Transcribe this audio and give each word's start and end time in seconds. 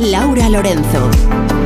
Laura 0.00 0.48
Lorenzo. 0.48 1.59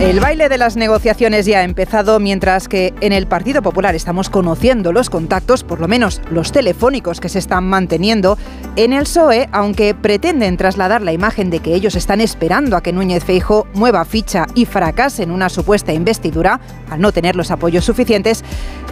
El 0.00 0.18
baile 0.18 0.48
de 0.48 0.56
las 0.56 0.76
negociaciones 0.76 1.44
ya 1.44 1.58
ha 1.58 1.62
empezado, 1.62 2.18
mientras 2.20 2.68
que 2.68 2.94
en 3.02 3.12
el 3.12 3.26
Partido 3.26 3.60
Popular 3.60 3.94
estamos 3.94 4.30
conociendo 4.30 4.94
los 4.94 5.10
contactos, 5.10 5.62
por 5.62 5.78
lo 5.78 5.88
menos 5.88 6.22
los 6.30 6.52
telefónicos 6.52 7.20
que 7.20 7.28
se 7.28 7.38
están 7.38 7.64
manteniendo. 7.64 8.38
En 8.76 8.94
el 8.94 9.02
PSOE, 9.02 9.50
aunque 9.52 9.94
pretenden 9.94 10.56
trasladar 10.56 11.02
la 11.02 11.12
imagen 11.12 11.50
de 11.50 11.60
que 11.60 11.74
ellos 11.74 11.96
están 11.96 12.22
esperando 12.22 12.78
a 12.78 12.82
que 12.82 12.94
Núñez 12.94 13.24
Feijo 13.24 13.66
mueva 13.74 14.06
ficha 14.06 14.46
y 14.54 14.64
fracase 14.64 15.22
en 15.22 15.30
una 15.30 15.50
supuesta 15.50 15.92
investidura, 15.92 16.60
al 16.88 17.02
no 17.02 17.12
tener 17.12 17.36
los 17.36 17.50
apoyos 17.50 17.84
suficientes, 17.84 18.42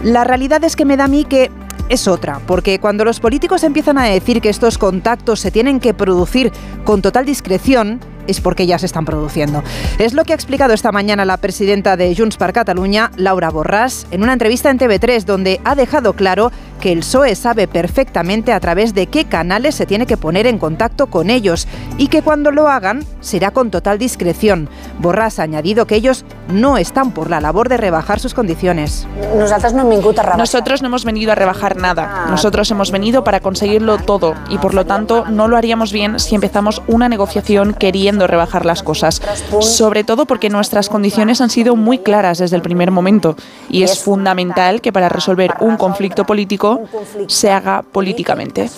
la 0.03 0.25
realidad 0.25 0.63
es 0.63 0.77
que 0.77 0.85
me 0.85 0.99
da 0.99 1.05
a 1.05 1.09
mí 1.09 1.25
que 1.25 1.51
es 1.89 2.07
otra, 2.07 2.39
porque 2.47 2.81
cuando 2.81 3.07
los 3.07 3.19
políticos 3.19 3.65
empiezan 3.65 3.97
a 3.97 4.05
decir 4.05 4.43
que 4.43 4.51
estos 4.51 4.77
contactos 4.77 5.41
se 5.41 5.51
tienen 5.51 5.81
que 5.81 5.95
producir 5.95 6.53
con 6.85 7.01
total 7.01 7.25
discreción, 7.25 7.99
es 8.29 8.41
porque 8.41 8.67
ya 8.67 8.79
se 8.79 8.87
están 8.87 9.05
produciendo. 9.05 9.65
Es 9.99 10.13
lo 10.13 10.23
que 10.25 10.33
ha 10.33 10.37
explicado 10.37 10.73
esta 10.73 10.93
mañana 10.93 11.25
la 11.25 11.39
presidenta 11.39 11.97
de 11.97 12.15
Junts 12.15 12.37
per 12.37 12.53
Catalunya, 12.53 13.11
Laura 13.17 13.51
Borràs, 13.51 14.07
en 14.13 14.23
una 14.23 14.35
entrevista 14.35 14.71
en 14.71 14.79
TV3 14.79 15.25
donde 15.25 15.61
ha 15.65 15.75
dejado 15.75 16.13
claro 16.13 16.53
que 16.79 16.93
el 16.93 17.01
PSOE 17.01 17.35
sabe 17.35 17.69
perfectamente 17.69 18.53
a 18.53 18.61
través 18.61 18.95
de 18.95 19.07
qué 19.07 19.25
canales 19.27 19.75
se 19.75 19.87
tiene 19.87 20.07
que 20.07 20.17
poner 20.17 20.47
en 20.47 20.59
contacto 20.59 21.09
con 21.09 21.31
ellos 21.31 21.69
y 21.99 22.09
que 22.09 22.23
cuando 22.23 22.51
lo 22.51 22.69
hagan 22.69 23.05
será 23.21 23.51
con 23.51 23.71
total 23.71 23.99
discreción. 23.99 24.69
Borràs 25.01 25.39
ha 25.39 25.43
añadido 25.43 25.87
que 25.87 25.97
ellos 25.97 26.25
no 26.49 26.79
están 26.79 27.13
por 27.13 27.31
la 27.31 27.41
labor 27.41 27.69
de 27.69 27.77
rebajar 27.77 28.21
sus 28.21 28.35
condiciones. 28.35 29.07
Nosotros 29.37 29.73
no, 29.75 29.85
Nosotros 30.37 30.83
no 30.83 30.89
hemos 30.89 31.05
venido 31.05 31.33
a 31.33 31.35
rebajar 31.35 31.77
nada. 31.77 32.27
Nosotros 32.31 32.71
hemos 32.71 32.91
venido 32.91 33.25
para 33.25 33.41
conseguirlo 33.41 33.99
todo 33.99 34.35
y 34.49 34.59
por 34.59 34.75
lo 34.75 34.87
tanto 34.87 35.27
no 35.27 35.49
lo 35.49 35.57
haríamos 35.57 35.93
bien 35.93 36.19
si 36.19 36.35
empezamos 36.35 36.83
una 36.87 37.09
negociación 37.09 37.75
queriendo 37.75 38.27
rebajar 38.27 38.65
las 38.65 38.83
cosas, 38.83 39.21
sobre 39.61 40.05
todo 40.05 40.27
porque 40.27 40.49
nuestras 40.51 40.89
condiciones 40.89 41.41
han 41.41 41.51
sido 41.51 41.77
muy 41.77 41.99
claras 41.99 42.39
desde 42.39 42.57
el 42.57 42.63
primer 42.63 42.91
momento 42.91 43.37
y 43.69 43.83
es 43.83 43.99
fundamental 43.99 44.81
que 44.81 44.93
para 44.93 45.09
resolver 45.09 45.55
un 45.61 45.77
conflicto 45.77 46.25
político 46.25 46.68
se 47.27 47.51
haga 47.51 47.83
políticamente. 47.83 48.69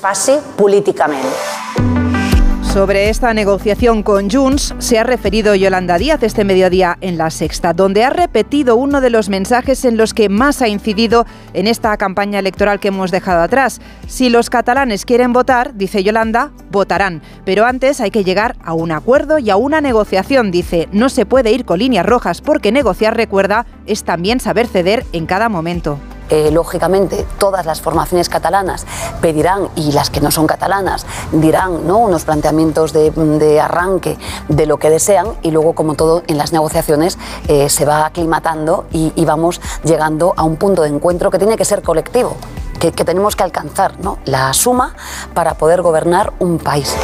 Sobre 2.73 3.09
esta 3.09 3.35
negociación 3.35 4.05
con 4.05 4.31
Junts 4.31 4.77
se 4.79 4.97
ha 4.97 5.03
referido 5.03 5.57
Yolanda 5.57 5.99
Díaz 5.99 6.23
este 6.23 6.45
mediodía 6.45 6.97
en 7.01 7.19
La 7.19 7.31
Sexta, 7.31 7.73
donde 7.73 8.05
ha 8.05 8.11
repetido 8.11 8.77
uno 8.77 9.01
de 9.01 9.11
los 9.11 9.29
mensajes 9.29 9.85
en 9.85 9.97
los 9.97 10.15
que 10.15 10.29
más 10.29 10.63
ha 10.63 10.69
incidido 10.69 11.27
en 11.53 11.67
esta 11.67 11.97
campaña 11.97 12.39
electoral 12.39 12.79
que 12.79 12.87
hemos 12.87 13.11
dejado 13.11 13.43
atrás. 13.43 13.81
Si 14.07 14.29
los 14.29 14.51
catalanes 14.51 15.05
quieren 15.05 15.33
votar, 15.33 15.75
dice 15.75 16.05
Yolanda, 16.05 16.53
votarán. 16.71 17.23
Pero 17.45 17.65
antes 17.67 18.01
hay 18.01 18.13
que 18.13 18.23
llegar 18.23 18.55
a 18.63 18.73
un 18.73 18.93
acuerdo 18.93 19.41
y 19.41 19.51
a 19.51 19.57
una 19.57 19.81
negociación, 19.81 20.53
dice. 20.53 20.89
No 20.93 21.09
se 21.09 21.27
puede 21.27 21.51
ir 21.51 21.65
con 21.65 21.81
líneas 21.81 22.07
rojas 22.07 22.41
porque 22.41 22.71
negociar, 22.71 23.17
recuerda, 23.17 23.67
es 23.87 24.05
también 24.05 24.39
saber 24.39 24.69
ceder 24.69 25.05
en 25.13 25.27
cada 25.27 25.49
momento. 25.49 25.99
Eh, 26.31 26.51
lógicamente 26.53 27.27
todas 27.39 27.67
las 27.67 27.81
formaciones 27.81 28.29
catalanas 28.29 28.87
pedirán, 29.21 29.69
y 29.75 29.93
las 29.93 30.11
que 30.11 30.21
no 30.21 30.31
son 30.31 30.47
catalanas, 30.47 31.05
dirán 31.33 31.87
¿no? 31.87 31.99
unos 31.99 32.25
planteamientos 32.25 32.93
de, 32.93 33.61
arranque 33.61 34.17
de 34.49 34.67
lo 34.67 34.79
que 34.79 34.91
desean 34.91 35.27
y 35.43 35.51
luego, 35.51 35.75
como 35.75 35.95
todo 35.95 36.23
en 36.29 36.39
las 36.39 36.53
negociaciones, 36.53 37.19
eh, 37.49 37.69
se 37.69 37.85
va 37.85 38.07
aclimatando 38.07 38.87
y, 38.93 39.13
vamos 39.31 39.61
llegando 39.85 40.35
a 40.37 40.43
un 40.43 40.57
punto 40.57 40.83
de 40.83 40.89
encuentro 40.89 41.31
que 41.31 41.39
tiene 41.39 41.57
que 41.57 41.65
ser 41.65 41.83
colectivo. 41.83 42.37
Que, 42.81 42.93
que 42.93 43.05
tenemos 43.05 43.37
que 43.37 43.43
alcanzar 43.43 44.01
¿no? 44.01 44.19
la 44.25 44.53
suma 44.55 44.95
para 45.35 45.55
poder 45.55 45.83
gobernar 45.83 46.33
un 46.39 46.59
país. 46.59 46.97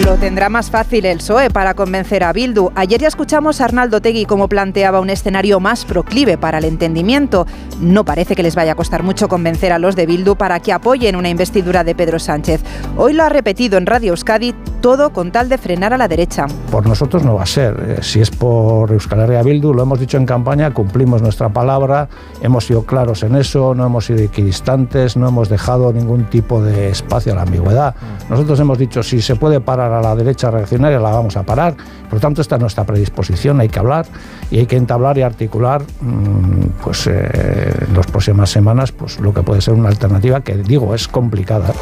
Lo 0.00 0.16
tendrá 0.16 0.48
más 0.48 0.70
fácil 0.70 1.04
el 1.04 1.18
PSOE 1.18 1.50
para 1.50 1.74
convencer 1.74 2.24
a 2.24 2.32
Bildu. 2.32 2.70
Ayer 2.74 2.98
ya 2.98 3.08
escuchamos 3.08 3.60
a 3.60 3.66
Arnaldo 3.66 4.00
Tegui 4.00 4.24
cómo 4.24 4.48
planteaba 4.48 5.00
un 5.00 5.10
escenario 5.10 5.60
más 5.60 5.84
proclive 5.84 6.38
para 6.38 6.58
el 6.58 6.64
entendimiento. 6.64 7.46
No 7.78 8.02
parece 8.02 8.34
que 8.34 8.42
les 8.42 8.54
vaya 8.54 8.72
a 8.72 8.74
costar 8.74 9.02
mucho 9.02 9.28
convencer 9.28 9.70
a 9.70 9.78
los 9.78 9.94
de 9.94 10.06
Bildu 10.06 10.34
para 10.34 10.60
que 10.60 10.72
apoyen 10.72 11.14
una 11.14 11.28
investidura 11.28 11.84
de 11.84 11.94
Pedro 11.94 12.18
Sánchez. 12.18 12.62
Hoy 12.96 13.12
lo 13.12 13.22
ha 13.22 13.28
repetido 13.28 13.76
en 13.76 13.84
Radio 13.84 14.12
Euskadi, 14.12 14.54
todo 14.80 15.12
con 15.12 15.30
tal 15.30 15.50
de 15.50 15.58
frenar 15.58 15.92
a 15.92 15.98
la 15.98 16.08
derecha. 16.08 16.46
Por 16.70 16.86
nosotros 16.86 17.22
no 17.22 17.34
va 17.34 17.42
a 17.42 17.46
ser. 17.46 17.78
Eh, 17.86 17.98
si 18.00 18.22
es 18.22 18.30
por 18.30 18.90
Euskal 18.92 19.20
Herria 19.20 19.42
Bildu, 19.42 19.74
lo 19.74 19.82
hemos 19.82 20.00
dicho 20.00 20.16
en 20.16 20.24
campaña, 20.24 20.72
cumplimos 20.72 21.20
nuestra 21.20 21.50
palabra, 21.50 22.08
hemos 22.40 22.64
sido 22.64 22.86
claros 22.86 23.22
en 23.24 23.36
eso, 23.36 23.74
no 23.74 23.84
hemos 23.84 24.06
sido 24.06 24.20
equidistantes, 24.20 25.18
no 25.18 25.28
hemos 25.28 25.50
dejado 25.50 25.92
ningún 25.92 26.24
tipo 26.30 26.62
de 26.62 26.88
espacio 26.88 27.34
a 27.34 27.36
la 27.36 27.42
ambigüedad. 27.42 27.94
Nosotros 28.30 28.58
hemos 28.58 28.78
dicho, 28.78 29.02
si 29.02 29.20
se 29.20 29.36
puede 29.36 29.60
parar 29.60 29.81
a 29.90 30.00
la 30.00 30.14
derecha 30.14 30.50
reaccionaria 30.50 30.98
la 30.98 31.10
vamos 31.10 31.36
a 31.36 31.42
parar. 31.42 31.74
Por 32.04 32.14
lo 32.14 32.20
tanto, 32.20 32.42
esta 32.42 32.56
es 32.56 32.60
nuestra 32.60 32.84
predisposición, 32.84 33.60
hay 33.60 33.68
que 33.68 33.78
hablar 33.78 34.06
y 34.50 34.58
hay 34.58 34.66
que 34.66 34.76
entablar 34.76 35.16
y 35.18 35.22
articular 35.22 35.82
mm, 36.00 36.82
pues, 36.82 37.06
eh, 37.06 37.86
en 37.88 37.96
las 37.96 38.06
próximas 38.06 38.50
semanas 38.50 38.92
pues, 38.92 39.18
lo 39.18 39.32
que 39.32 39.42
puede 39.42 39.60
ser 39.60 39.74
una 39.74 39.88
alternativa 39.88 40.40
que, 40.40 40.56
digo, 40.56 40.94
es 40.94 41.08
complicada. 41.08 41.72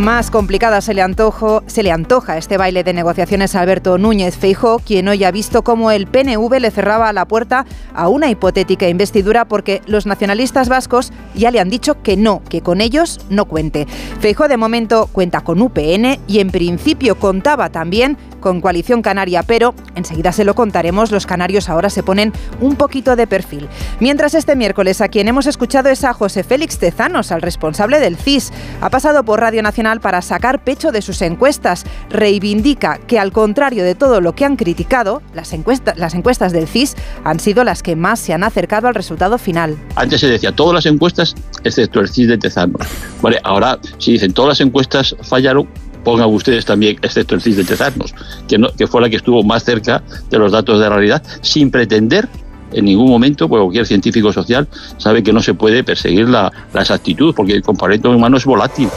Más 0.00 0.30
complicada 0.30 0.80
se 0.80 0.94
le, 0.94 1.02
antojo, 1.02 1.62
se 1.66 1.82
le 1.82 1.92
antoja 1.92 2.38
este 2.38 2.56
baile 2.56 2.84
de 2.84 2.94
negociaciones 2.94 3.54
a 3.54 3.60
Alberto 3.60 3.98
Núñez 3.98 4.34
Feijó, 4.34 4.78
quien 4.78 5.06
hoy 5.08 5.24
ha 5.24 5.30
visto 5.30 5.60
cómo 5.62 5.90
el 5.90 6.06
PNV 6.06 6.58
le 6.58 6.70
cerraba 6.70 7.12
la 7.12 7.28
puerta 7.28 7.66
a 7.92 8.08
una 8.08 8.30
hipotética 8.30 8.88
investidura 8.88 9.44
porque 9.44 9.82
los 9.84 10.06
nacionalistas 10.06 10.70
vascos 10.70 11.12
ya 11.34 11.50
le 11.50 11.60
han 11.60 11.68
dicho 11.68 12.02
que 12.02 12.16
no, 12.16 12.40
que 12.48 12.62
con 12.62 12.80
ellos 12.80 13.20
no 13.28 13.44
cuente. 13.44 13.86
Feijó 14.20 14.48
de 14.48 14.56
momento 14.56 15.06
cuenta 15.12 15.42
con 15.42 15.60
UPN 15.60 16.18
y 16.26 16.40
en 16.40 16.50
principio 16.50 17.18
contaba 17.18 17.68
también 17.68 18.16
con 18.40 18.60
Coalición 18.60 19.02
Canaria, 19.02 19.42
pero 19.42 19.74
enseguida 19.94 20.32
se 20.32 20.44
lo 20.44 20.54
contaremos, 20.54 21.10
los 21.10 21.26
canarios 21.26 21.68
ahora 21.68 21.90
se 21.90 22.02
ponen 22.02 22.32
un 22.60 22.76
poquito 22.76 23.16
de 23.16 23.26
perfil. 23.26 23.68
Mientras 24.00 24.34
este 24.34 24.56
miércoles 24.56 25.00
a 25.00 25.08
quien 25.08 25.28
hemos 25.28 25.46
escuchado 25.46 25.88
es 25.88 26.04
a 26.04 26.12
José 26.12 26.44
Félix 26.44 26.78
Tezanos, 26.78 27.32
al 27.32 27.42
responsable 27.42 28.00
del 28.00 28.16
CIS. 28.16 28.52
Ha 28.80 28.90
pasado 28.90 29.24
por 29.24 29.40
Radio 29.40 29.62
Nacional 29.62 30.00
para 30.00 30.22
sacar 30.22 30.64
pecho 30.64 30.92
de 30.92 31.02
sus 31.02 31.22
encuestas. 31.22 31.84
Reivindica 32.08 32.98
que 33.06 33.18
al 33.18 33.32
contrario 33.32 33.84
de 33.84 33.94
todo 33.94 34.20
lo 34.20 34.34
que 34.34 34.44
han 34.44 34.56
criticado, 34.56 35.22
las, 35.34 35.52
encuestas, 35.52 35.98
las 35.98 36.14
encuestas 36.14 36.52
del 36.52 36.66
CIS 36.66 36.96
han 37.24 37.40
sido 37.40 37.64
las 37.64 37.82
que 37.82 37.96
más 37.96 38.20
se 38.20 38.32
han 38.32 38.44
acercado 38.44 38.88
al 38.88 38.94
resultado 38.94 39.38
final. 39.38 39.76
Antes 39.96 40.20
se 40.20 40.28
decía 40.28 40.52
todas 40.52 40.74
las 40.74 40.86
encuestas 40.86 41.34
excepto 41.64 42.00
el 42.00 42.08
CIS 42.08 42.28
de 42.28 42.38
Tezanos. 42.38 42.86
Vale, 43.22 43.40
ahora 43.44 43.78
si 43.98 44.12
dicen 44.12 44.32
todas 44.32 44.48
las 44.50 44.60
encuestas 44.60 45.14
fallaron, 45.22 45.68
pongan 46.04 46.28
ustedes 46.28 46.64
también, 46.64 46.96
excepto 47.02 47.34
el 47.34 47.40
CIS 47.40 47.56
de 47.56 47.64
Tezarnos, 47.64 48.14
que, 48.48 48.58
que 48.76 48.86
fue 48.86 49.00
la 49.00 49.08
que 49.08 49.16
estuvo 49.16 49.42
más 49.42 49.64
cerca 49.64 50.02
de 50.30 50.38
los 50.38 50.52
datos 50.52 50.80
de 50.80 50.88
realidad, 50.88 51.22
sin 51.42 51.70
pretender 51.70 52.28
en 52.72 52.84
ningún 52.84 53.10
momento, 53.10 53.48
porque 53.48 53.62
cualquier 53.62 53.86
científico 53.86 54.32
social 54.32 54.68
sabe 54.96 55.22
que 55.22 55.32
no 55.32 55.42
se 55.42 55.54
puede 55.54 55.82
perseguir 55.84 56.28
la, 56.28 56.52
la 56.72 56.80
exactitud, 56.80 57.34
porque 57.34 57.52
el 57.52 57.62
componente 57.62 58.08
humano 58.08 58.36
es 58.36 58.44
volátil. 58.44 58.88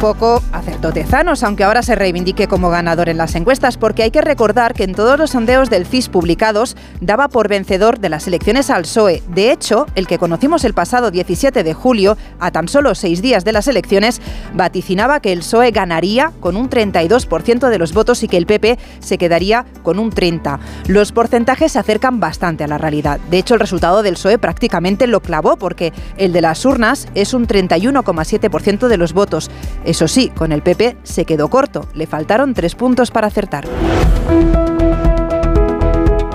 Tampoco 0.00 0.42
acertó 0.52 0.92
Tezanos, 0.92 1.42
aunque 1.42 1.62
ahora 1.62 1.82
se 1.82 1.94
reivindique 1.94 2.48
como 2.48 2.70
ganador 2.70 3.10
en 3.10 3.18
las 3.18 3.34
encuestas, 3.34 3.76
porque 3.76 4.02
hay 4.02 4.10
que 4.10 4.22
recordar 4.22 4.72
que 4.72 4.84
en 4.84 4.94
todos 4.94 5.18
los 5.18 5.32
sondeos 5.32 5.68
del 5.68 5.84
CIS 5.84 6.08
publicados 6.08 6.74
daba 7.02 7.28
por 7.28 7.48
vencedor 7.48 7.98
de 7.98 8.08
las 8.08 8.26
elecciones 8.26 8.70
al 8.70 8.84
PSOE. 8.84 9.22
De 9.28 9.52
hecho, 9.52 9.84
el 9.96 10.06
que 10.06 10.16
conocimos 10.16 10.64
el 10.64 10.72
pasado 10.72 11.10
17 11.10 11.62
de 11.62 11.74
julio, 11.74 12.16
a 12.38 12.50
tan 12.50 12.66
solo 12.68 12.94
seis 12.94 13.20
días 13.20 13.44
de 13.44 13.52
las 13.52 13.68
elecciones, 13.68 14.22
vaticinaba 14.54 15.20
que 15.20 15.34
el 15.34 15.40
PSOE 15.40 15.70
ganaría 15.70 16.32
con 16.40 16.56
un 16.56 16.70
32% 16.70 17.68
de 17.68 17.78
los 17.78 17.92
votos 17.92 18.22
y 18.22 18.28
que 18.28 18.38
el 18.38 18.46
PP 18.46 18.78
se 19.00 19.18
quedaría 19.18 19.66
con 19.82 19.98
un 19.98 20.10
30%. 20.10 20.60
Los 20.86 21.12
porcentajes 21.12 21.72
se 21.72 21.78
acercan 21.78 22.20
bastante 22.20 22.64
a 22.64 22.68
la 22.68 22.78
realidad. 22.78 23.20
De 23.30 23.36
hecho, 23.36 23.52
el 23.52 23.60
resultado 23.60 24.02
del 24.02 24.14
PSOE 24.14 24.38
prácticamente 24.38 25.06
lo 25.06 25.20
clavó, 25.20 25.58
porque 25.58 25.92
el 26.16 26.32
de 26.32 26.40
las 26.40 26.64
urnas 26.64 27.06
es 27.14 27.34
un 27.34 27.46
31,7% 27.46 28.88
de 28.88 28.96
los 28.96 29.12
votos 29.12 29.50
eso 29.90 30.06
sí, 30.06 30.30
con 30.30 30.52
el 30.52 30.62
PP 30.62 30.98
se 31.02 31.24
quedó 31.24 31.48
corto, 31.48 31.86
le 31.94 32.06
faltaron 32.06 32.54
tres 32.54 32.74
puntos 32.74 33.10
para 33.10 33.26
acertar. 33.26 33.66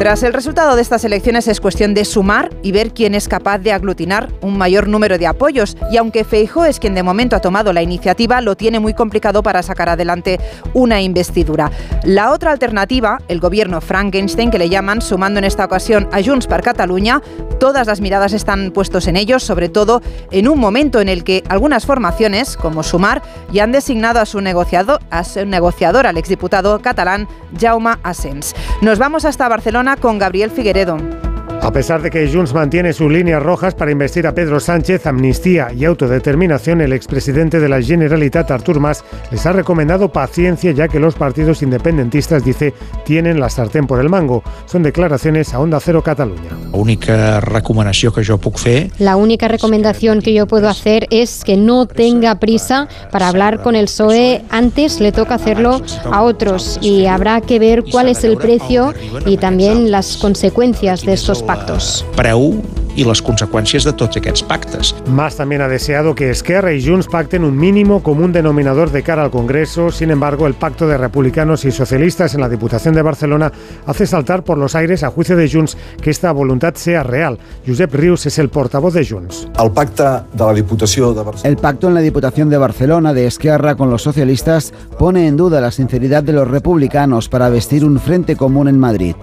Tras 0.05 0.21
el 0.21 0.33
resultado 0.33 0.75
de 0.75 0.83
estas 0.83 1.03
elecciones 1.03 1.47
es 1.47 1.59
cuestión 1.59 1.95
de 1.95 2.05
sumar 2.05 2.51
y 2.61 2.71
ver 2.71 2.93
quién 2.93 3.15
es 3.15 3.27
capaz 3.27 3.57
de 3.57 3.71
aglutinar 3.71 4.31
un 4.41 4.55
mayor 4.55 4.87
número 4.87 5.17
de 5.17 5.25
apoyos. 5.25 5.75
Y 5.91 5.97
aunque 5.97 6.23
Feijo 6.23 6.63
es 6.63 6.79
quien 6.79 6.93
de 6.93 7.01
momento 7.01 7.35
ha 7.35 7.41
tomado 7.41 7.73
la 7.73 7.81
iniciativa, 7.81 8.39
lo 8.39 8.55
tiene 8.55 8.79
muy 8.79 8.93
complicado 8.93 9.41
para 9.41 9.63
sacar 9.63 9.89
adelante 9.89 10.39
una 10.75 11.01
investidura. 11.01 11.71
La 12.03 12.29
otra 12.29 12.51
alternativa, 12.51 13.17
el 13.29 13.39
gobierno 13.39 13.81
Frankenstein, 13.81 14.51
que 14.51 14.59
le 14.59 14.69
llaman, 14.69 15.01
sumando 15.01 15.39
en 15.39 15.45
esta 15.45 15.65
ocasión 15.65 16.07
a 16.11 16.21
Junts 16.21 16.45
per 16.45 16.61
Catalunya, 16.61 17.23
todas 17.59 17.87
las 17.87 17.99
miradas 17.99 18.33
están 18.33 18.69
puestos 18.69 19.07
en 19.07 19.15
ellos, 19.15 19.41
sobre 19.41 19.69
todo 19.69 20.03
en 20.29 20.47
un 20.47 20.59
momento 20.59 21.01
en 21.01 21.09
el 21.09 21.23
que 21.23 21.43
algunas 21.49 21.87
formaciones, 21.87 22.57
como 22.57 22.83
Sumar, 22.83 23.23
ya 23.51 23.63
han 23.63 23.71
designado 23.71 24.19
a 24.19 24.27
su 24.27 24.39
negociador, 24.39 24.99
a 25.09 25.23
su 25.23 25.47
negociador 25.47 26.05
al 26.05 26.19
exdiputado 26.19 26.79
catalán 26.79 27.27
Jaume 27.59 27.95
Asens. 28.03 28.53
Nos 28.81 28.99
vamos 28.99 29.25
hasta 29.25 29.47
Barcelona 29.47 29.94
con 29.97 30.17
Gabriel 30.17 30.51
Figueredo. 30.51 31.24
A 31.65 31.71
pesar 31.71 32.03
de 32.03 32.11
que 32.11 32.31
Junts 32.31 32.53
mantiene 32.53 32.93
sus 32.93 33.11
líneas 33.11 33.41
rojas 33.41 33.73
para 33.73 33.89
investir 33.89 34.27
a 34.27 34.35
Pedro 34.35 34.59
Sánchez, 34.59 35.07
amnistía 35.07 35.73
y 35.75 35.83
autodeterminación, 35.83 36.79
el 36.79 36.93
expresidente 36.93 37.59
de 37.59 37.67
la 37.67 37.81
Generalitat, 37.81 38.51
Artur 38.51 38.79
Mas, 38.79 39.03
les 39.31 39.43
ha 39.47 39.51
recomendado 39.51 40.09
paciencia 40.09 40.73
ya 40.73 40.87
que 40.87 40.99
los 40.99 41.15
partidos 41.15 41.63
independentistas, 41.63 42.45
dice, 42.45 42.75
tienen 43.03 43.39
la 43.39 43.49
sartén 43.49 43.87
por 43.87 43.99
el 43.99 44.09
mango. 44.09 44.43
Son 44.67 44.83
declaraciones 44.83 45.55
a 45.55 45.59
Onda 45.59 45.79
Cero 45.79 46.03
Cataluña. 46.03 46.51
La 46.71 46.77
única 46.77 47.39
recomendación 47.41 48.13
que 48.13 48.23
yo 48.23 48.37
puedo 48.37 48.57
hacer... 48.57 48.91
La 48.99 49.15
única 49.15 49.47
recomendación 49.47 50.21
que 50.21 50.35
yo 50.35 50.45
puedo 50.45 50.69
hacer 50.69 51.07
es 51.09 51.43
que 51.43 51.57
no 51.57 51.87
tenga 51.87 52.35
prisa 52.35 52.87
para 53.11 53.27
hablar 53.27 53.63
con 53.63 53.75
el 53.75 53.85
PSOE. 53.85 54.43
Antes 54.51 54.99
le 54.99 55.11
toca 55.11 55.33
hacerlo 55.33 55.81
a 56.11 56.21
otros 56.21 56.77
y 56.83 57.07
habrá 57.07 57.41
que 57.41 57.57
ver 57.57 57.83
cuál 57.91 58.07
es 58.07 58.23
el 58.23 58.37
precio 58.37 58.93
y 59.25 59.37
también 59.37 59.89
las 59.89 60.17
consecuencias 60.17 61.01
de 61.01 61.13
estos 61.13 61.41
pactos. 61.41 61.54
factors. 61.55 62.03
Preu, 62.15 62.59
y 62.95 63.03
las 63.03 63.21
consecuencias 63.21 63.83
de 63.83 63.93
todos 63.93 64.17
aquests 64.17 64.43
pactes. 64.43 64.95
Más 65.07 65.35
también 65.35 65.61
ha 65.61 65.67
deseado 65.67 66.15
que 66.15 66.29
Esquerra 66.29 66.73
y 66.73 66.85
Junts 66.85 67.07
pacten 67.07 67.43
un 67.43 67.57
mínimo 67.57 68.01
común 68.01 68.31
denominador 68.31 68.91
de 68.91 69.03
cara 69.03 69.23
al 69.23 69.31
Congreso. 69.31 69.91
Sin 69.91 70.11
embargo, 70.11 70.47
el 70.47 70.53
pacto 70.53 70.87
de 70.87 70.97
republicanos 70.97 71.65
y 71.65 71.71
socialistas 71.71 72.33
en 72.33 72.41
la 72.41 72.49
Diputación 72.49 72.95
de 72.95 73.01
Barcelona 73.01 73.51
hace 73.85 74.07
saltar 74.07 74.43
por 74.43 74.57
los 74.57 74.75
aires, 74.75 75.03
a 75.03 75.09
juicio 75.09 75.35
de 75.35 75.49
Junts, 75.49 75.77
que 76.01 76.09
esta 76.09 76.31
voluntad 76.31 76.75
sea 76.75 77.03
real. 77.03 77.37
Josep 77.67 77.93
Rius 77.93 78.25
es 78.25 78.39
el 78.39 78.49
portavoz 78.49 78.93
de 78.93 79.05
Junts. 79.05 79.47
El 79.61 79.71
pacte 79.71 80.03
de 80.03 80.43
la 80.45 80.53
Diputación 80.53 81.15
de 81.15 81.23
Barcelona. 81.23 81.49
El 81.49 81.57
pacto 81.57 81.87
en 81.87 81.93
la 81.93 82.01
Diputación 82.01 82.49
de 82.49 82.57
Barcelona 82.57 83.13
de 83.13 83.27
Esquerra 83.27 83.75
con 83.75 83.89
los 83.89 84.03
socialistas 84.03 84.73
pone 84.97 85.27
en 85.27 85.37
duda 85.37 85.61
la 85.61 85.71
sinceridad 85.71 86.23
de 86.23 86.33
los 86.33 86.47
republicanos 86.47 87.29
para 87.29 87.49
vestir 87.49 87.83
un 87.83 87.99
frente 87.99 88.35
común 88.35 88.67
en 88.67 88.79
Madrid. 88.79 89.15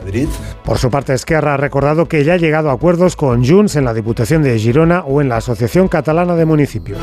Por 0.64 0.78
su 0.78 0.90
parte, 0.90 1.14
Esquerra 1.14 1.54
ha 1.54 1.56
recordado 1.56 2.06
que 2.06 2.24
ya 2.24 2.34
ha 2.34 2.36
llegado 2.36 2.70
a 2.70 2.74
acuerdos 2.74 3.16
con 3.16 3.44
Junts 3.46 3.61
en 3.62 3.84
la 3.84 3.94
Diputación 3.94 4.42
de 4.42 4.58
Girona 4.58 5.04
o 5.04 5.20
en 5.20 5.28
la 5.28 5.36
Asociación 5.36 5.86
Catalana 5.86 6.34
de 6.34 6.44
Municipios. 6.44 6.98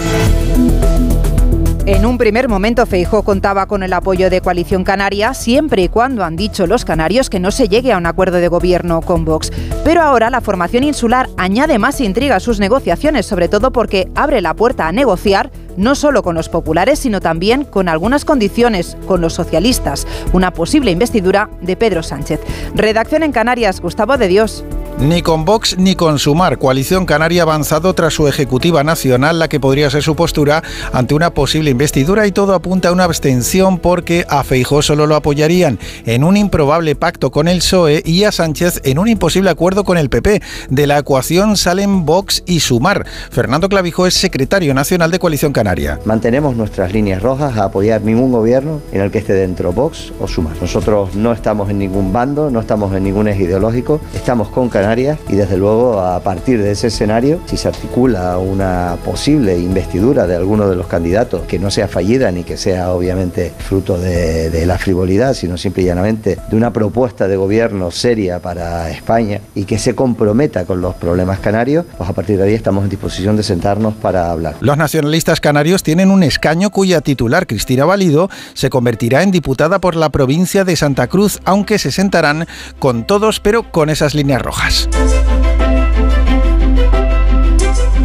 En 1.86 2.06
un 2.06 2.18
primer 2.18 2.50
momento 2.50 2.86
Feijó 2.86 3.24
contaba 3.24 3.66
con 3.66 3.82
el 3.82 3.94
apoyo 3.94 4.30
de 4.30 4.42
Coalición 4.42 4.84
Canaria 4.84 5.34
siempre 5.34 5.84
y 5.84 5.88
cuando 5.88 6.26
han 6.26 6.36
dicho 6.36 6.68
los 6.68 6.84
canarios 6.84 7.30
que 7.30 7.40
no 7.40 7.50
se 7.50 7.70
llegue 7.70 7.94
a 7.94 7.98
un 7.98 8.06
acuerdo 8.06 8.38
de 8.38 8.50
gobierno 8.50 9.02
con 9.02 9.24
Vox. 9.24 9.52
Pero 9.86 10.02
ahora 10.02 10.30
la 10.30 10.42
formación 10.42 10.84
insular 10.84 11.30
añade 11.38 11.80
más 11.80 12.02
intriga 12.02 12.36
a 12.36 12.40
sus 12.42 12.60
negociaciones, 12.60 13.26
sobre 13.26 13.48
todo 13.48 13.72
porque 13.72 14.12
abre 14.16 14.42
la 14.42 14.54
puerta 14.54 14.88
a 14.88 14.92
negociar 14.92 15.50
no 15.78 15.96
solo 15.96 16.24
con 16.24 16.36
los 16.36 16.50
populares, 16.50 17.00
sino 17.00 17.22
también 17.22 17.64
con 17.64 17.88
algunas 17.88 18.26
condiciones, 18.26 18.98
con 19.08 19.22
los 19.22 19.34
socialistas, 19.34 20.06
una 20.34 20.52
posible 20.52 20.92
investidura 20.92 21.50
de 21.62 21.78
Pedro 21.78 22.04
Sánchez. 22.04 22.42
Redacción 22.76 23.24
en 23.24 23.32
Canarias, 23.32 23.80
Gustavo 23.80 24.18
de 24.18 24.28
Dios. 24.28 24.66
Ni 25.00 25.22
con 25.22 25.46
Vox 25.46 25.78
ni 25.78 25.96
con 25.96 26.20
Sumar. 26.20 26.58
Coalición 26.58 27.06
Canaria 27.06 27.44
avanzado 27.44 27.94
tras 27.94 28.14
su 28.14 28.28
ejecutiva 28.28 28.84
nacional, 28.84 29.40
la 29.40 29.48
que 29.48 29.58
podría 29.58 29.90
ser 29.90 30.04
su 30.04 30.14
postura 30.14 30.62
ante 30.92 31.16
una 31.16 31.34
posible 31.34 31.72
investidura 31.72 32.28
y 32.28 32.34
todo 32.34 32.54
apunta 32.54 32.90
a 32.90 32.92
una 32.92 33.06
abstención 33.06 33.78
porque 33.78 34.26
a 34.28 34.44
Feijó 34.44 34.82
solo 34.82 35.08
lo 35.08 35.16
apoyarían 35.16 35.80
en 36.06 36.26
un 36.26 36.36
improbable 36.36 36.96
pacto 36.96 37.32
con 37.32 37.48
el 37.48 37.60
PSOE 37.60 38.04
y 38.04 38.26
a 38.26 38.34
Sánchez 38.34 38.82
en 38.84 39.00
un 39.00 39.08
imposible 39.08 39.50
acuerdo 39.50 39.86
con 39.86 39.98
el 39.98 40.10
PP. 40.10 40.42
De 40.70 40.86
la 40.86 40.98
ecuación 40.98 41.56
salen 41.56 42.06
Vox 42.06 42.44
y 42.46 42.60
Sumar. 42.60 43.06
Fernando 43.32 43.70
Clavijo 43.70 44.06
es 44.06 44.16
secretario 44.16 44.74
nacional 44.74 45.12
de 45.12 45.20
Coalición 45.20 45.54
Canaria. 45.54 45.98
Mantenemos 46.04 46.58
nuestras 46.58 46.92
líneas 46.92 47.22
rojas 47.22 47.56
a 47.56 47.64
apoyar 47.64 48.02
ningún 48.02 48.34
gobierno 48.34 48.82
en 48.92 49.00
el 49.00 49.12
que 49.12 49.20
esté 49.20 49.32
dentro 49.32 49.72
Vox 49.72 50.12
o 50.20 50.28
Sumar. 50.28 50.58
Nosotros 50.60 51.16
no 51.16 51.32
estamos 51.32 51.70
en 51.70 51.80
ningún 51.80 52.12
bando, 52.12 52.52
no 52.52 52.60
estamos 52.60 52.94
en 52.94 53.06
ningún 53.06 53.30
ideológico, 53.30 54.02
estamos 54.14 54.50
con 54.50 54.68
Canarias 54.68 54.89
y 54.90 55.36
desde 55.36 55.56
luego 55.56 56.00
a 56.00 56.20
partir 56.22 56.64
de 56.64 56.72
ese 56.72 56.88
escenario, 56.88 57.40
si 57.46 57.58
se 57.58 57.68
articula 57.68 58.40
una 58.40 58.98
posible 59.06 59.56
investidura 59.60 60.26
de 60.26 60.36
alguno 60.36 60.68
de 60.68 60.76
los 60.76 60.88
candidatos 60.88 61.44
que 61.44 61.60
no 61.60 61.70
sea 61.70 61.88
fallida 61.88 62.32
ni 62.32 62.44
que 62.44 62.58
sea 62.58 62.92
obviamente 62.92 63.54
fruto 63.60 64.00
de, 64.00 64.50
de 64.50 64.66
la 64.66 64.80
frivolidad, 64.80 65.36
sino 65.36 65.58
simple 65.58 65.84
y 65.84 65.86
llanamente 65.86 66.40
de 66.50 66.56
una 66.56 66.74
propuesta 66.74 67.28
de 67.28 67.36
gobierno 67.36 67.92
seria 67.92 68.40
para 68.40 68.90
España 68.90 69.42
y 69.54 69.66
que 69.66 69.78
se 69.78 69.94
comprometa 69.94 70.66
con 70.66 70.82
los 70.82 70.96
problemas 70.96 71.38
canarios, 71.38 71.86
pues 71.96 72.10
a 72.10 72.14
partir 72.14 72.38
de 72.38 72.46
ahí 72.46 72.56
estamos 72.56 72.84
en 72.84 72.90
disposición 72.90 73.38
de 73.38 73.44
sentarnos 73.44 73.94
para 73.94 74.32
hablar. 74.32 74.56
Los 74.60 74.78
nacionalistas 74.78 75.40
canarios 75.40 75.84
tienen 75.84 76.10
un 76.10 76.24
escaño 76.24 76.72
cuya 76.72 77.02
titular, 77.02 77.46
Cristina 77.46 77.86
Valido, 77.86 78.30
se 78.56 78.72
convertirá 78.72 79.22
en 79.22 79.30
diputada 79.30 79.78
por 79.78 79.96
la 79.96 80.10
provincia 80.10 80.64
de 80.64 80.76
Santa 80.76 81.06
Cruz, 81.06 81.40
aunque 81.46 81.78
se 81.78 81.92
sentarán 81.92 82.48
con 82.80 83.06
todos, 83.06 83.40
pero 83.40 83.72
con 83.72 83.90
esas 83.90 84.16
líneas 84.16 84.42
rojas. 84.42 84.79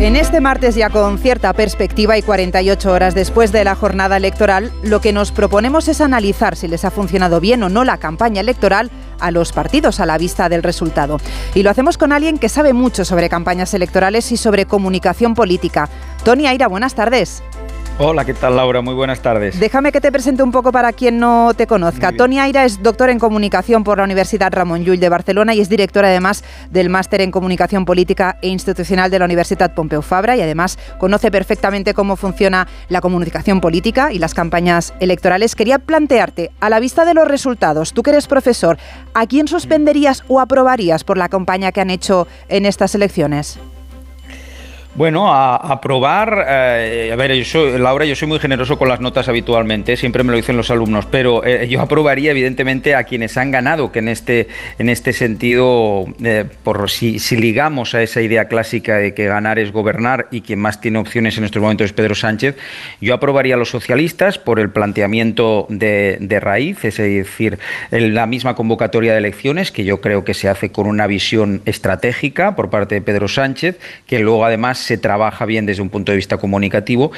En 0.04 0.16
este 0.16 0.42
martes 0.42 0.74
ya 0.74 0.90
con 0.90 1.18
cierta 1.18 1.54
perspectiva 1.54 2.18
y 2.18 2.22
48 2.22 2.92
horas 2.92 3.14
después 3.14 3.52
de 3.52 3.64
la 3.64 3.74
jornada 3.74 4.18
electoral, 4.18 4.70
lo 4.82 5.00
que 5.00 5.14
nos 5.14 5.32
proponemos 5.32 5.88
es 5.88 6.02
analizar 6.02 6.56
si 6.56 6.68
les 6.68 6.84
ha 6.84 6.90
funcionado 6.90 7.40
bien 7.40 7.62
o 7.62 7.70
no 7.70 7.84
la 7.84 7.96
campaña 7.96 8.42
electoral 8.42 8.90
a 9.18 9.30
los 9.30 9.52
partidos 9.52 10.00
a 10.00 10.06
la 10.06 10.18
vista 10.18 10.50
del 10.50 10.62
resultado. 10.62 11.18
Y 11.54 11.62
lo 11.62 11.70
hacemos 11.70 11.96
con 11.96 12.12
alguien 12.12 12.38
que 12.38 12.50
sabe 12.50 12.74
mucho 12.74 13.06
sobre 13.06 13.30
campañas 13.30 13.72
electorales 13.72 14.30
y 14.30 14.36
sobre 14.36 14.66
comunicación 14.66 15.34
política. 15.34 15.88
Tony 16.22 16.46
Aira, 16.48 16.68
buenas 16.68 16.94
tardes. 16.94 17.42
Hola, 17.96 18.24
¿qué 18.24 18.34
tal 18.34 18.56
Laura? 18.56 18.80
Muy 18.80 18.92
buenas 18.92 19.20
tardes. 19.20 19.60
Déjame 19.60 19.92
que 19.92 20.00
te 20.00 20.10
presente 20.10 20.42
un 20.42 20.50
poco 20.50 20.72
para 20.72 20.92
quien 20.92 21.20
no 21.20 21.54
te 21.54 21.68
conozca. 21.68 22.10
Tony 22.10 22.40
Aira 22.40 22.64
es 22.64 22.82
doctor 22.82 23.08
en 23.08 23.20
comunicación 23.20 23.84
por 23.84 23.98
la 23.98 24.04
Universidad 24.04 24.52
Ramón 24.52 24.82
Llull 24.82 24.98
de 24.98 25.08
Barcelona 25.08 25.54
y 25.54 25.60
es 25.60 25.68
directora 25.68 26.08
además 26.08 26.42
del 26.72 26.88
máster 26.90 27.20
en 27.20 27.30
comunicación 27.30 27.84
política 27.84 28.36
e 28.42 28.48
institucional 28.48 29.12
de 29.12 29.20
la 29.20 29.26
Universidad 29.26 29.74
Pompeu 29.74 30.02
Fabra 30.02 30.36
y 30.36 30.40
además 30.40 30.76
conoce 30.98 31.30
perfectamente 31.30 31.94
cómo 31.94 32.16
funciona 32.16 32.66
la 32.88 33.00
comunicación 33.00 33.60
política 33.60 34.12
y 34.12 34.18
las 34.18 34.34
campañas 34.34 34.92
electorales. 34.98 35.54
Quería 35.54 35.78
plantearte, 35.78 36.50
a 36.58 36.70
la 36.70 36.80
vista 36.80 37.04
de 37.04 37.14
los 37.14 37.28
resultados, 37.28 37.92
tú 37.92 38.02
que 38.02 38.10
eres 38.10 38.26
profesor, 38.26 38.76
¿a 39.14 39.24
quién 39.28 39.46
suspenderías 39.46 40.24
o 40.26 40.40
aprobarías 40.40 41.04
por 41.04 41.16
la 41.16 41.28
campaña 41.28 41.70
que 41.70 41.80
han 41.80 41.90
hecho 41.90 42.26
en 42.48 42.66
estas 42.66 42.96
elecciones? 42.96 43.60
Bueno, 44.96 45.34
a, 45.34 45.56
aprobar, 45.56 46.46
eh, 46.48 47.10
a 47.12 47.16
ver, 47.16 47.34
yo 47.34 47.44
soy, 47.44 47.78
Laura, 47.80 48.04
yo 48.04 48.14
soy 48.14 48.28
muy 48.28 48.38
generoso 48.38 48.78
con 48.78 48.88
las 48.88 49.00
notas 49.00 49.26
habitualmente, 49.26 49.96
siempre 49.96 50.22
me 50.22 50.30
lo 50.30 50.36
dicen 50.36 50.56
los 50.56 50.70
alumnos, 50.70 51.04
pero 51.06 51.44
eh, 51.44 51.66
yo 51.68 51.80
aprobaría 51.80 52.30
evidentemente 52.30 52.94
a 52.94 53.02
quienes 53.02 53.36
han 53.36 53.50
ganado, 53.50 53.90
que 53.90 53.98
en 53.98 54.06
este, 54.06 54.46
en 54.78 54.88
este 54.88 55.12
sentido, 55.12 56.04
eh, 56.22 56.44
por 56.62 56.88
si, 56.90 57.18
si, 57.18 57.36
ligamos 57.36 57.96
a 57.96 58.02
esa 58.02 58.22
idea 58.22 58.46
clásica 58.46 58.98
de 58.98 59.14
que 59.14 59.24
ganar 59.24 59.58
es 59.58 59.72
gobernar 59.72 60.28
y 60.30 60.42
quien 60.42 60.60
más 60.60 60.80
tiene 60.80 61.00
opciones 61.00 61.36
en 61.38 61.42
estos 61.42 61.60
momentos 61.60 61.86
es 61.86 61.92
Pedro 61.92 62.14
Sánchez, 62.14 62.56
yo 63.00 63.14
aprobaría 63.14 63.56
a 63.56 63.58
los 63.58 63.70
socialistas 63.70 64.38
por 64.38 64.60
el 64.60 64.70
planteamiento 64.70 65.66
de, 65.70 66.18
de 66.20 66.38
raíz, 66.38 66.84
es 66.84 66.98
decir, 66.98 67.58
la 67.90 68.26
misma 68.26 68.54
convocatoria 68.54 69.10
de 69.10 69.18
elecciones, 69.18 69.72
que 69.72 69.82
yo 69.82 70.00
creo 70.00 70.24
que 70.24 70.34
se 70.34 70.48
hace 70.48 70.70
con 70.70 70.86
una 70.86 71.08
visión 71.08 71.62
estratégica 71.64 72.54
por 72.54 72.70
parte 72.70 72.94
de 72.94 73.00
Pedro 73.00 73.26
Sánchez, 73.26 73.80
que 74.06 74.20
luego 74.20 74.44
además 74.44 74.83
se 74.84 74.98
trabaja 74.98 75.46
bien 75.46 75.66
desde 75.66 75.82
un 75.82 75.90
punto 75.90 76.12
de 76.12 76.16
vista 76.16 76.36
comunicativo 76.36 77.10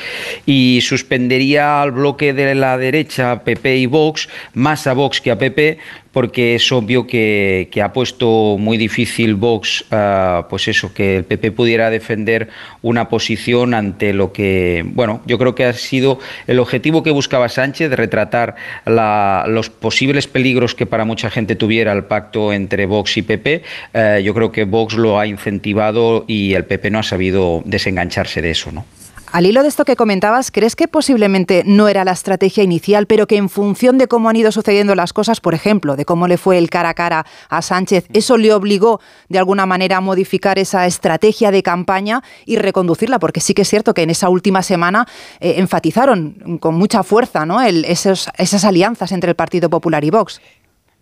y 0.46 0.80
suspendería 0.82 1.82
al 1.82 1.90
bloque 1.90 2.32
de 2.32 2.54
la 2.54 2.78
derecha 2.78 3.42
PP 3.44 3.76
y 3.78 3.86
Vox, 3.86 4.28
más 4.54 4.86
a 4.86 4.92
Vox 4.92 5.20
que 5.20 5.30
a 5.30 5.38
PP, 5.38 5.78
porque 6.16 6.54
es 6.54 6.72
obvio 6.72 7.06
que, 7.06 7.68
ha 7.84 7.92
puesto 7.92 8.56
muy 8.58 8.78
difícil 8.78 9.34
Vox, 9.34 9.84
uh, 9.92 10.48
pues 10.48 10.66
eso, 10.66 10.94
que 10.94 11.18
el 11.18 11.24
PP 11.24 11.52
pudiera 11.52 11.90
defender 11.90 12.48
una 12.80 13.10
posición 13.10 13.74
ante 13.74 14.14
lo 14.14 14.32
que, 14.32 14.82
bueno, 14.94 15.20
yo 15.26 15.36
creo 15.36 15.54
que 15.54 15.66
ha 15.66 15.74
sido 15.74 16.18
el 16.46 16.58
objetivo 16.58 17.02
que 17.02 17.10
buscaba 17.10 17.50
Sánchez, 17.50 17.90
de 17.90 17.96
retratar 17.96 18.56
la, 18.86 19.44
los 19.46 19.68
posibles 19.68 20.26
peligros 20.26 20.74
que 20.74 20.86
para 20.86 21.04
mucha 21.04 21.28
gente 21.28 21.54
tuviera 21.54 21.92
el 21.92 22.04
pacto 22.04 22.50
entre 22.50 22.86
Vox 22.86 23.18
y 23.18 23.20
PP. 23.20 23.62
Uh, 23.92 24.20
yo 24.20 24.32
creo 24.32 24.50
que 24.50 24.64
Vox 24.64 24.94
lo 24.94 25.20
ha 25.20 25.26
incentivado 25.26 26.24
y 26.26 26.54
el 26.54 26.64
PP 26.64 26.92
no 26.92 27.00
ha 27.00 27.02
sabido 27.02 27.60
desengancharse 27.66 28.40
de 28.40 28.52
eso, 28.52 28.72
¿no? 28.72 28.86
Al 29.32 29.44
hilo 29.44 29.62
de 29.62 29.68
esto 29.68 29.84
que 29.84 29.96
comentabas, 29.96 30.50
¿crees 30.50 30.76
que 30.76 30.88
posiblemente 30.88 31.62
no 31.66 31.88
era 31.88 32.04
la 32.04 32.12
estrategia 32.12 32.62
inicial, 32.62 33.06
pero 33.06 33.26
que 33.26 33.36
en 33.36 33.48
función 33.48 33.98
de 33.98 34.06
cómo 34.06 34.28
han 34.28 34.36
ido 34.36 34.52
sucediendo 34.52 34.94
las 34.94 35.12
cosas, 35.12 35.40
por 35.40 35.52
ejemplo, 35.52 35.96
de 35.96 36.04
cómo 36.04 36.28
le 36.28 36.38
fue 36.38 36.58
el 36.58 36.70
cara 36.70 36.90
a 36.90 36.94
cara 36.94 37.26
a 37.48 37.60
Sánchez, 37.60 38.06
eso 38.12 38.36
le 38.36 38.54
obligó 38.54 39.00
de 39.28 39.38
alguna 39.38 39.66
manera 39.66 39.98
a 39.98 40.00
modificar 40.00 40.58
esa 40.58 40.86
estrategia 40.86 41.50
de 41.50 41.62
campaña 41.62 42.22
y 42.46 42.56
reconducirla? 42.56 43.18
Porque 43.18 43.40
sí 43.40 43.52
que 43.52 43.62
es 43.62 43.68
cierto 43.68 43.94
que 43.94 44.02
en 44.02 44.10
esa 44.10 44.28
última 44.28 44.62
semana 44.62 45.06
eh, 45.40 45.54
enfatizaron 45.58 46.58
con 46.60 46.76
mucha 46.76 47.02
fuerza 47.02 47.44
¿no? 47.44 47.60
El, 47.60 47.84
esos, 47.84 48.28
esas 48.38 48.64
alianzas 48.64 49.12
entre 49.12 49.30
el 49.30 49.36
Partido 49.36 49.68
Popular 49.68 50.04
y 50.04 50.10
Vox. 50.10 50.40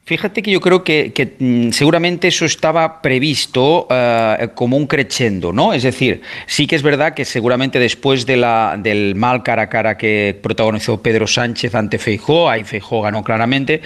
Fíjate 0.07 0.43
que 0.43 0.51
yo 0.51 0.61
creo 0.61 0.85
que, 0.85 1.35
mm, 1.39 1.71
seguramente 1.71 2.29
eso 2.29 2.45
estaba 2.45 3.01
previsto 3.01 3.87
eh, 3.91 4.49
como 4.55 4.77
un 4.77 4.87
crescendo, 4.87 5.51
¿no? 5.51 5.73
Es 5.73 5.83
decir, 5.83 6.21
sí 6.47 6.67
que 6.67 6.77
es 6.77 6.83
verdad 6.83 7.15
que 7.15 7.25
seguramente 7.25 7.79
después 7.79 8.27
del 8.27 9.15
mal 9.17 9.43
cara 9.43 9.63
a 9.63 9.69
cara 9.71 9.97
que 9.97 10.39
protagonizó 10.43 11.01
Pedro 11.01 11.27
Sánchez 11.27 11.75
ante 11.75 11.99
Feijó, 11.99 12.51
ahí 12.51 12.65
Feijó 12.65 13.01
ganó 13.01 13.25
claramente, 13.25 13.81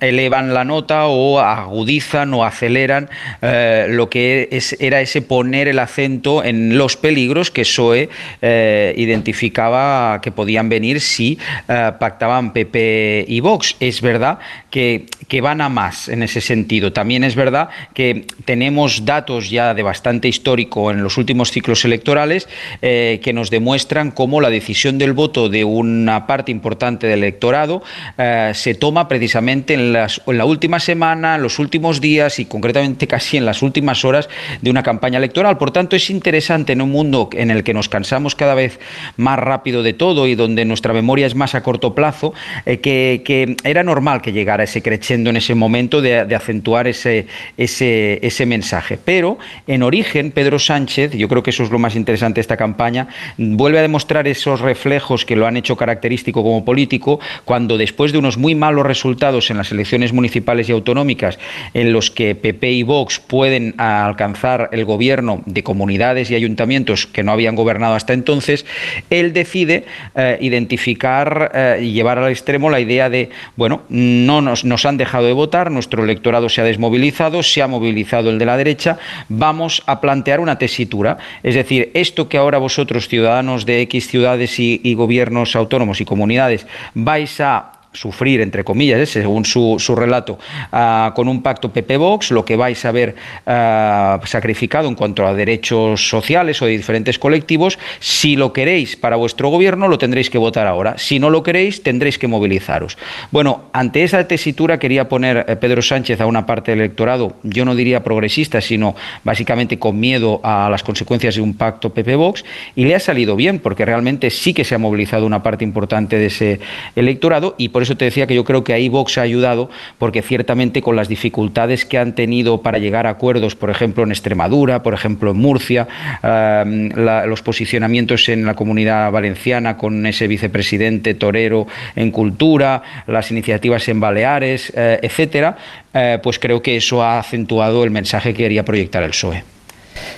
elevan 0.00 0.52
la 0.52 0.64
nota 0.64 1.06
o 1.06 1.38
agudizan 1.40 2.34
o 2.34 2.44
aceleran 2.44 3.08
eh, 3.40 3.86
lo 3.88 4.10
que 4.10 4.50
era 4.78 5.00
ese 5.00 5.22
poner 5.22 5.68
el 5.68 5.78
acento 5.78 6.44
en 6.44 6.76
los 6.76 6.98
peligros 6.98 7.50
que 7.50 7.64
SOE 7.64 8.10
eh, 8.42 8.92
identificaba 8.98 10.20
que 10.20 10.32
podían 10.32 10.68
venir 10.68 11.00
si 11.00 11.38
pactaban 11.66 12.52
PP 12.52 13.24
y 13.26 13.40
Vox. 13.40 13.74
Es 13.80 14.02
verdad 14.02 14.38
que 14.68 14.97
que, 15.28 15.40
van 15.40 15.60
a 15.60 15.68
más 15.68 16.08
en 16.08 16.22
ese 16.22 16.40
sentido. 16.40 16.92
También 16.92 17.24
es 17.24 17.34
verdad 17.34 17.68
que 17.94 18.26
tenemos 18.44 19.04
datos 19.04 19.50
ya 19.50 19.74
de 19.74 19.82
bastante 19.82 20.28
histórico 20.28 20.90
en 20.90 21.02
los 21.02 21.16
últimos 21.16 21.50
ciclos 21.50 21.84
electorales 21.84 22.48
eh, 22.82 23.20
que 23.22 23.32
nos 23.32 23.50
demuestran 23.50 24.10
cómo 24.10 24.40
la 24.40 24.50
decisión 24.50 24.98
del 24.98 25.12
voto 25.12 25.48
de 25.48 25.64
una 25.64 26.26
parte 26.26 26.50
importante 26.50 27.06
del 27.06 27.20
electorado 27.20 27.82
eh, 28.16 28.52
se 28.54 28.74
toma 28.74 29.08
precisamente 29.08 29.74
en, 29.74 29.92
la 29.92 30.44
última 30.44 30.80
semana, 30.80 31.36
en 31.36 31.42
los 31.42 31.58
últimos 31.58 32.00
días 32.00 32.38
y 32.38 32.46
concretamente 32.46 33.06
casi 33.08 33.36
en 33.36 33.44
las 33.44 33.62
últimas 33.62 34.04
horas 34.04 34.28
de 34.60 34.70
una 34.70 34.82
campaña 34.82 35.18
electoral. 35.18 35.58
Por 35.58 35.70
tanto, 35.70 35.96
es 35.96 36.10
interesante 36.10 36.72
en 36.72 36.82
un 36.82 36.90
mundo 36.90 37.28
en 37.32 37.50
el 37.50 37.64
que 37.64 37.74
nos 37.74 37.88
cansamos 37.88 38.34
cada 38.34 38.54
vez 38.54 38.80
más 39.16 39.38
rápido 39.38 39.82
de 39.82 39.92
todo 39.92 40.26
y 40.26 40.34
donde 40.34 40.64
nuestra 40.64 40.92
memoria 40.92 41.26
es 41.26 41.34
más 41.34 41.54
a 41.54 41.62
corto 41.62 41.94
plazo, 41.94 42.32
eh, 42.66 42.78
que, 42.78 43.22
que 43.24 43.56
era 43.64 43.82
normal 43.82 44.22
que 44.22 44.32
llegara 44.32 44.64
ese 44.64 44.82
creciendo 44.88 45.28
en 45.28 45.36
ese 45.36 45.54
momento 45.54 46.00
de, 46.00 46.34
acentuar 46.34 46.88
ese, 46.88 47.26
ese, 47.58 48.20
ese, 48.22 48.46
mensaje. 48.46 48.98
Pero 49.04 49.38
en 49.66 49.82
origen, 49.82 50.30
Pedro 50.30 50.58
Sánchez, 50.58 51.12
yo 51.12 51.28
creo 51.28 51.42
que 51.42 51.50
eso 51.50 51.62
es 51.62 51.70
lo 51.70 51.78
más 51.78 51.94
interesante 51.94 52.36
de 52.36 52.40
esta 52.40 52.56
campaña, 52.56 53.08
vuelve 53.36 53.80
a 53.80 53.82
demostrar 53.82 54.26
esos 54.26 54.62
reflejos 54.62 55.26
que 55.26 55.36
lo 55.36 55.46
han 55.46 55.58
hecho 55.58 55.76
característico 55.76 56.42
como 56.42 56.64
político, 56.64 57.20
cuando 57.44 57.76
después 57.76 58.12
de 58.12 58.18
unos 58.18 58.38
muy 58.38 58.54
malos 58.54 58.86
resultados 58.86 59.50
en 59.50 59.58
las 59.58 59.70
elecciones 59.72 60.14
municipales 60.14 60.70
y 60.70 60.72
autonómicas, 60.72 61.38
en 61.74 61.92
los 61.92 62.10
que 62.10 62.34
PP 62.34 62.72
y 62.72 62.82
Vox 62.82 63.20
pueden 63.20 63.74
alcanzar 63.76 64.70
el 64.72 64.86
gobierno 64.86 65.42
de 65.44 65.62
comunidades 65.62 66.30
y 66.30 66.34
ayuntamientos 66.34 67.06
que 67.06 67.22
no 67.22 67.32
habían 67.32 67.56
gobernado 67.56 67.94
hasta 67.94 68.14
entonces, 68.14 68.64
él 69.10 69.34
decide 69.34 69.84
eh, 70.14 70.38
identificar 70.40 71.52
eh, 71.54 71.80
y 71.82 71.92
llevar 71.92 72.18
al 72.18 72.30
extremo 72.30 72.70
la 72.70 72.80
idea 72.80 73.10
de, 73.10 73.28
bueno, 73.56 73.82
no 73.90 74.40
nos, 74.40 74.64
nos 74.64 74.77
han 74.86 74.96
dejado 74.96 75.26
de 75.26 75.32
votar, 75.32 75.70
nuestro 75.70 76.04
electorado 76.04 76.48
se 76.48 76.60
ha 76.60 76.64
desmovilizado, 76.64 77.42
se 77.42 77.62
ha 77.62 77.68
movilizado 77.68 78.30
el 78.30 78.38
de 78.38 78.46
la 78.46 78.56
derecha, 78.56 78.98
vamos 79.28 79.82
a 79.86 80.00
plantear 80.00 80.40
una 80.40 80.58
tesitura. 80.58 81.18
Es 81.42 81.54
decir, 81.54 81.90
esto 81.94 82.28
que 82.28 82.38
ahora 82.38 82.58
vosotros, 82.58 83.08
ciudadanos 83.08 83.66
de 83.66 83.80
X 83.82 84.08
ciudades 84.08 84.58
y, 84.58 84.80
y 84.82 84.94
gobiernos 84.94 85.56
autónomos 85.56 86.00
y 86.00 86.04
comunidades, 86.04 86.66
vais 86.94 87.40
a 87.40 87.77
sufrir, 87.92 88.40
entre 88.40 88.64
comillas, 88.64 89.00
¿eh? 89.00 89.06
según 89.06 89.44
su, 89.44 89.76
su 89.78 89.94
relato, 89.94 90.38
uh, 90.72 91.12
con 91.14 91.28
un 91.28 91.42
pacto 91.42 91.72
PP-Vox, 91.72 92.30
lo 92.30 92.44
que 92.44 92.56
vais 92.56 92.84
a 92.84 92.92
ver 92.92 93.16
uh, 93.46 94.24
sacrificado 94.26 94.88
en 94.88 94.94
cuanto 94.94 95.26
a 95.26 95.34
derechos 95.34 96.08
sociales 96.08 96.60
o 96.62 96.66
de 96.66 96.72
diferentes 96.72 97.18
colectivos, 97.18 97.78
si 97.98 98.36
lo 98.36 98.52
queréis 98.52 98.96
para 98.96 99.16
vuestro 99.16 99.48
gobierno, 99.48 99.88
lo 99.88 99.98
tendréis 99.98 100.30
que 100.30 100.38
votar 100.38 100.66
ahora. 100.66 100.96
Si 100.98 101.18
no 101.18 101.30
lo 101.30 101.42
queréis, 101.42 101.82
tendréis 101.82 102.18
que 102.18 102.28
movilizaros. 102.28 102.98
Bueno, 103.30 103.64
ante 103.72 104.02
esa 104.04 104.26
tesitura 104.28 104.78
quería 104.78 105.08
poner 105.08 105.44
eh, 105.48 105.56
Pedro 105.56 105.82
Sánchez 105.82 106.20
a 106.20 106.26
una 106.26 106.46
parte 106.46 106.72
del 106.72 106.80
electorado, 106.80 107.36
yo 107.42 107.64
no 107.64 107.74
diría 107.74 108.04
progresista, 108.04 108.60
sino 108.60 108.94
básicamente 109.24 109.78
con 109.78 109.98
miedo 109.98 110.40
a 110.42 110.68
las 110.70 110.82
consecuencias 110.82 111.34
de 111.36 111.40
un 111.40 111.54
pacto 111.54 111.92
PP-Vox, 111.92 112.44
y 112.76 112.84
le 112.84 112.94
ha 112.94 113.00
salido 113.00 113.34
bien, 113.34 113.58
porque 113.58 113.84
realmente 113.84 114.30
sí 114.30 114.54
que 114.54 114.64
se 114.64 114.74
ha 114.74 114.78
movilizado 114.78 115.26
una 115.26 115.42
parte 115.42 115.64
importante 115.64 116.18
de 116.18 116.26
ese 116.26 116.60
electorado, 116.94 117.54
y 117.58 117.70
eso 117.82 117.96
te 117.96 118.04
decía 118.04 118.26
que 118.26 118.34
yo 118.34 118.44
creo 118.44 118.64
que 118.64 118.72
ahí 118.72 118.88
Vox 118.88 119.18
ha 119.18 119.22
ayudado, 119.22 119.70
porque 119.98 120.22
ciertamente 120.22 120.82
con 120.82 120.96
las 120.96 121.08
dificultades 121.08 121.84
que 121.84 121.98
han 121.98 122.14
tenido 122.14 122.62
para 122.62 122.78
llegar 122.78 123.06
a 123.06 123.10
acuerdos, 123.10 123.56
por 123.56 123.70
ejemplo 123.70 124.04
en 124.04 124.10
Extremadura, 124.10 124.82
por 124.82 124.94
ejemplo 124.94 125.30
en 125.32 125.38
Murcia, 125.38 125.88
los 126.22 127.42
posicionamientos 127.42 128.28
en 128.28 128.44
la 128.44 128.54
comunidad 128.54 129.10
valenciana 129.12 129.76
con 129.76 130.06
ese 130.06 130.28
vicepresidente 130.28 131.14
torero 131.14 131.66
en 131.96 132.10
cultura, 132.10 132.82
las 133.06 133.30
iniciativas 133.30 133.88
en 133.88 134.00
Baleares, 134.00 134.72
eh, 134.76 134.98
etcétera, 135.02 135.56
eh, 135.94 136.18
pues 136.22 136.38
creo 136.38 136.62
que 136.62 136.76
eso 136.76 137.02
ha 137.02 137.18
acentuado 137.18 137.84
el 137.84 137.90
mensaje 137.90 138.32
que 138.34 138.42
quería 138.44 138.64
proyectar 138.64 139.02
el 139.02 139.10
PSOE. 139.10 139.57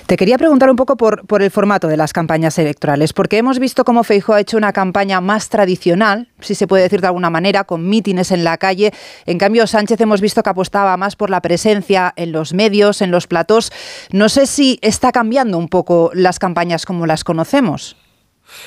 Te 0.07 0.17
quería 0.17 0.39
preguntar 0.39 0.71
un 0.71 0.77
poco 0.77 0.97
por, 0.97 1.43
el 1.43 1.51
formato 1.51 1.89
de 1.89 1.97
las 1.97 2.13
campañas 2.13 2.59
electorales, 2.59 3.13
porque 3.13 3.39
hemos 3.39 3.59
visto 3.59 3.85
cómo 3.85 4.03
Feijóo 4.03 4.35
ha 4.35 4.41
hecho 4.41 4.57
una 4.57 4.73
campaña 4.73 5.21
más 5.21 5.49
tradicional, 5.49 6.29
si 6.41 6.55
se 6.55 6.67
puede 6.67 6.83
decir 6.83 7.01
de 7.01 7.07
alguna 7.07 7.31
manera, 7.31 7.65
con 7.65 7.89
mítines 7.89 8.31
en 8.31 8.45
la 8.45 8.59
calle. 8.59 8.93
En 9.27 9.39
cambio, 9.39 9.67
Sánchez 9.67 10.01
hemos 10.01 10.21
visto 10.21 10.43
que 10.43 10.51
apostaba 10.51 10.97
más 10.97 11.17
por 11.17 11.31
la 11.31 11.41
presencia 11.41 12.13
en 12.17 12.33
los 12.33 12.55
medios, 12.55 13.03
en 13.03 13.11
los 13.11 13.27
platós. 13.27 13.73
No 14.11 14.29
sé 14.29 14.47
si 14.47 14.79
está 14.83 15.13
cambiando 15.13 15.59
un 15.59 15.69
poco 15.69 16.11
las 16.15 16.39
campañas 16.39 16.87
como 16.87 17.07
las 17.07 17.25
conocemos. 17.25 17.97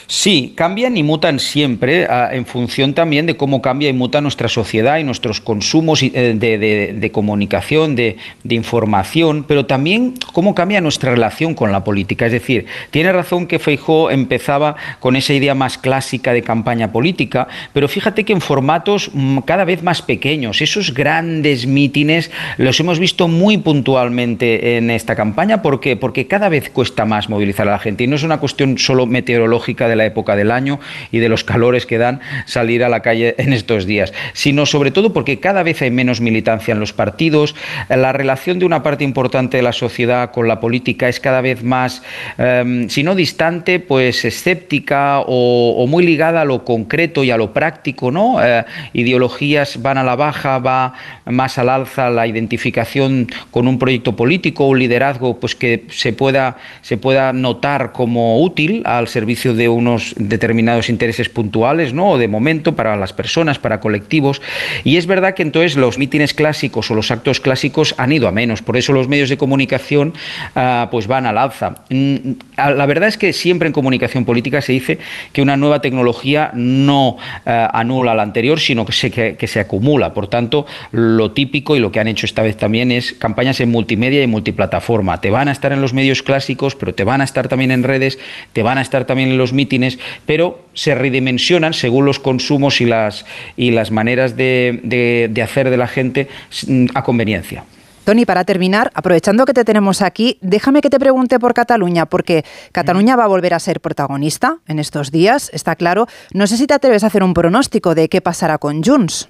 Sí, 0.07 0.53
cambian 0.55 0.97
y 0.97 1.03
mutan 1.03 1.39
siempre 1.39 2.05
uh, 2.05 2.33
en 2.33 2.45
función 2.45 2.93
también 2.93 3.25
de 3.25 3.37
cómo 3.37 3.61
cambia 3.61 3.89
y 3.89 3.93
muta 3.93 4.21
nuestra 4.21 4.49
sociedad 4.49 4.97
y 4.97 5.03
nuestros 5.03 5.39
consumos 5.39 6.01
de, 6.01 6.93
de, 6.93 7.11
comunicación, 7.11 7.95
de, 7.95 8.17
de, 8.43 8.55
información, 8.55 9.45
pero 9.47 9.65
también 9.65 10.13
cómo 10.33 10.53
cambia 10.53 10.81
nuestra 10.81 11.11
relación 11.11 11.53
con 11.53 11.71
la 11.71 11.83
política. 11.83 12.25
Es 12.25 12.31
decir, 12.31 12.65
tiene 12.91 13.11
razón 13.13 13.47
que 13.47 13.59
Feijó 13.59 14.11
empezaba 14.11 14.75
con 14.99 15.15
esa 15.15 15.33
idea 15.33 15.55
más 15.55 15.77
clásica 15.77 16.33
de 16.33 16.41
campaña 16.41 16.91
política, 16.91 17.47
pero 17.71 17.87
fíjate 17.87 18.25
que 18.25 18.33
en 18.33 18.41
formatos 18.41 19.09
cada 19.45 19.63
vez 19.63 19.83
más 19.83 20.01
pequeños, 20.01 20.61
esos 20.61 20.93
grandes 20.93 21.65
mítines 21.65 22.29
los 22.57 22.79
hemos 22.79 22.99
visto 22.99 23.27
muy 23.27 23.57
puntualmente 23.57 24.77
en 24.77 24.89
esta 24.89 25.15
campaña. 25.15 25.61
¿Por 25.61 25.79
qué? 25.79 25.95
Porque 25.95 26.27
cada 26.27 26.49
vez 26.49 26.69
cuesta 26.69 27.05
más 27.05 27.29
movilizar 27.29 27.67
a 27.67 27.71
la 27.71 27.79
gente 27.79 28.03
y 28.03 28.07
no 28.07 28.15
es 28.15 28.23
una 28.23 28.39
cuestión 28.39 28.77
solo 28.77 29.05
meteorológica 29.05 29.72
de 29.73 29.95
la 29.95 30.05
época 30.05 30.35
del 30.35 30.51
año 30.51 30.79
y 31.11 31.19
de 31.19 31.29
los 31.29 31.43
calores 31.43 31.85
que 31.85 31.97
dan 31.97 32.21
salir 32.45 32.83
a 32.83 32.89
la 32.89 33.01
calle 33.01 33.35
en 33.37 33.53
estos 33.53 33.85
días, 33.85 34.13
sino 34.33 34.65
sobre 34.65 34.91
todo 34.91 35.13
porque 35.13 35.39
cada 35.39 35.63
vez 35.63 35.81
hay 35.81 35.91
menos 35.91 36.21
militancia 36.21 36.71
en 36.71 36.79
los 36.79 36.93
partidos, 36.93 37.55
la 37.89 38.13
relación 38.13 38.59
de 38.59 38.65
una 38.65 38.83
parte 38.83 39.03
importante 39.03 39.57
de 39.57 39.63
la 39.63 39.73
sociedad 39.73 40.31
con 40.31 40.47
la 40.47 40.59
política 40.59 41.09
es 41.09 41.19
cada 41.19 41.41
vez 41.41 41.63
más, 41.63 42.03
eh, 42.37 42.85
si 42.89 43.03
no 43.03 43.15
distante, 43.15 43.79
pues 43.79 44.25
escéptica 44.25 45.19
o, 45.19 45.75
o, 45.77 45.87
muy 45.87 46.05
ligada 46.05 46.41
a 46.41 46.45
lo 46.45 46.63
concreto 46.63 47.23
y 47.23 47.31
a 47.31 47.37
lo 47.37 47.53
práctico, 47.53 48.11
¿no? 48.11 48.43
Eh, 48.43 48.63
ideologías 48.93 49.81
van 49.81 49.97
a 49.97 50.03
la 50.03 50.15
baja, 50.15 50.59
va 50.59 50.93
más 51.25 51.57
al 51.57 51.69
alza 51.69 52.09
la 52.09 52.27
identificación 52.27 53.27
con 53.51 53.67
un 53.67 53.79
proyecto 53.79 54.15
político, 54.15 54.67
un 54.67 54.79
liderazgo 54.79 55.39
pues 55.39 55.55
que 55.55 55.85
se 55.89 56.13
pueda, 56.13 56.57
se 56.81 56.97
pueda 56.97 57.33
notar 57.33 57.91
como 57.91 58.41
útil 58.41 58.83
al 58.85 59.07
servicio 59.07 59.53
de 59.53 59.62
de 59.63 59.69
unos 59.69 60.13
determinados 60.17 60.89
intereses 60.89 61.29
puntuales, 61.29 61.93
¿no? 61.93 62.11
O 62.11 62.17
de 62.17 62.27
momento 62.27 62.75
para 62.75 62.97
las 62.97 63.13
personas, 63.13 63.59
para 63.59 63.79
colectivos. 63.79 64.41
Y 64.83 64.97
es 64.97 65.07
verdad 65.07 65.35
que 65.35 65.41
entonces 65.41 65.77
los 65.77 65.97
mítines 65.97 66.33
clásicos 66.33 66.91
o 66.91 66.95
los 66.95 67.11
actos 67.11 67.39
clásicos 67.39 67.95
han 67.97 68.11
ido 68.11 68.27
a 68.27 68.31
menos. 68.31 68.61
Por 68.61 68.75
eso 68.75 68.91
los 68.91 69.07
medios 69.07 69.29
de 69.29 69.37
comunicación 69.37 70.13
uh, 70.55 70.89
pues 70.91 71.07
van 71.07 71.25
al 71.25 71.37
alza. 71.37 71.75
Mm, 71.89 72.33
la 72.57 72.85
verdad 72.85 73.07
es 73.07 73.17
que 73.17 73.31
siempre 73.31 73.67
en 73.67 73.73
comunicación 73.73 74.25
política 74.25 74.61
se 74.61 74.73
dice 74.73 74.99
que 75.31 75.41
una 75.41 75.55
nueva 75.55 75.79
tecnología 75.79 76.51
no 76.53 77.11
uh, 77.11 77.17
anula 77.45 78.13
la 78.15 78.23
anterior, 78.23 78.59
sino 78.59 78.85
que 78.85 78.91
se, 78.91 79.11
que 79.11 79.47
se 79.47 79.59
acumula. 79.61 80.13
Por 80.13 80.27
tanto, 80.27 80.65
lo 80.91 81.31
típico 81.31 81.77
y 81.77 81.79
lo 81.79 81.91
que 81.91 82.01
han 82.01 82.09
hecho 82.09 82.25
esta 82.25 82.41
vez 82.41 82.57
también 82.57 82.91
es 82.91 83.13
campañas 83.13 83.61
en 83.61 83.71
multimedia 83.71 84.21
y 84.21 84.27
multiplataforma. 84.27 85.21
Te 85.21 85.31
van 85.31 85.47
a 85.47 85.53
estar 85.53 85.71
en 85.71 85.81
los 85.81 85.93
medios 85.93 86.21
clásicos, 86.21 86.75
pero 86.75 86.93
te 86.93 87.05
van 87.05 87.21
a 87.21 87.23
estar 87.23 87.47
también 87.47 87.71
en 87.71 87.83
redes, 87.83 88.19
te 88.51 88.61
van 88.61 88.77
a 88.77 88.81
estar 88.81 89.05
también 89.05 89.29
en 89.29 89.37
los 89.37 89.52
mítines, 89.53 89.99
pero 90.25 90.65
se 90.73 90.95
redimensionan 90.95 91.73
según 91.73 92.05
los 92.05 92.19
consumos 92.19 92.81
y 92.81 92.85
las, 92.85 93.25
y 93.55 93.71
las 93.71 93.91
maneras 93.91 94.35
de, 94.35 94.79
de, 94.83 95.29
de 95.31 95.41
hacer 95.41 95.69
de 95.69 95.77
la 95.77 95.87
gente 95.87 96.27
mm, 96.67 96.87
a 96.93 97.03
conveniencia. 97.03 97.63
Tony, 98.03 98.25
para 98.25 98.43
terminar, 98.43 98.91
aprovechando 98.95 99.45
que 99.45 99.53
te 99.53 99.63
tenemos 99.63 100.01
aquí, 100.01 100.37
déjame 100.41 100.81
que 100.81 100.89
te 100.89 100.99
pregunte 100.99 101.39
por 101.39 101.53
Cataluña, 101.53 102.05
porque 102.05 102.43
Cataluña 102.73 103.15
va 103.15 103.23
a 103.23 103.27
volver 103.27 103.53
a 103.53 103.59
ser 103.59 103.79
protagonista 103.79 104.57
en 104.67 104.79
estos 104.79 105.09
días, 105.09 105.49
está 105.53 105.77
claro. 105.77 106.07
No 106.33 106.45
sé 106.45 106.57
si 106.57 106.67
te 106.67 106.73
atreves 106.73 107.05
a 107.05 107.07
hacer 107.07 107.23
un 107.23 107.33
pronóstico 107.33 107.95
de 107.95 108.09
qué 108.09 108.19
pasará 108.19 108.57
con 108.57 108.83
Junts. 108.83 109.29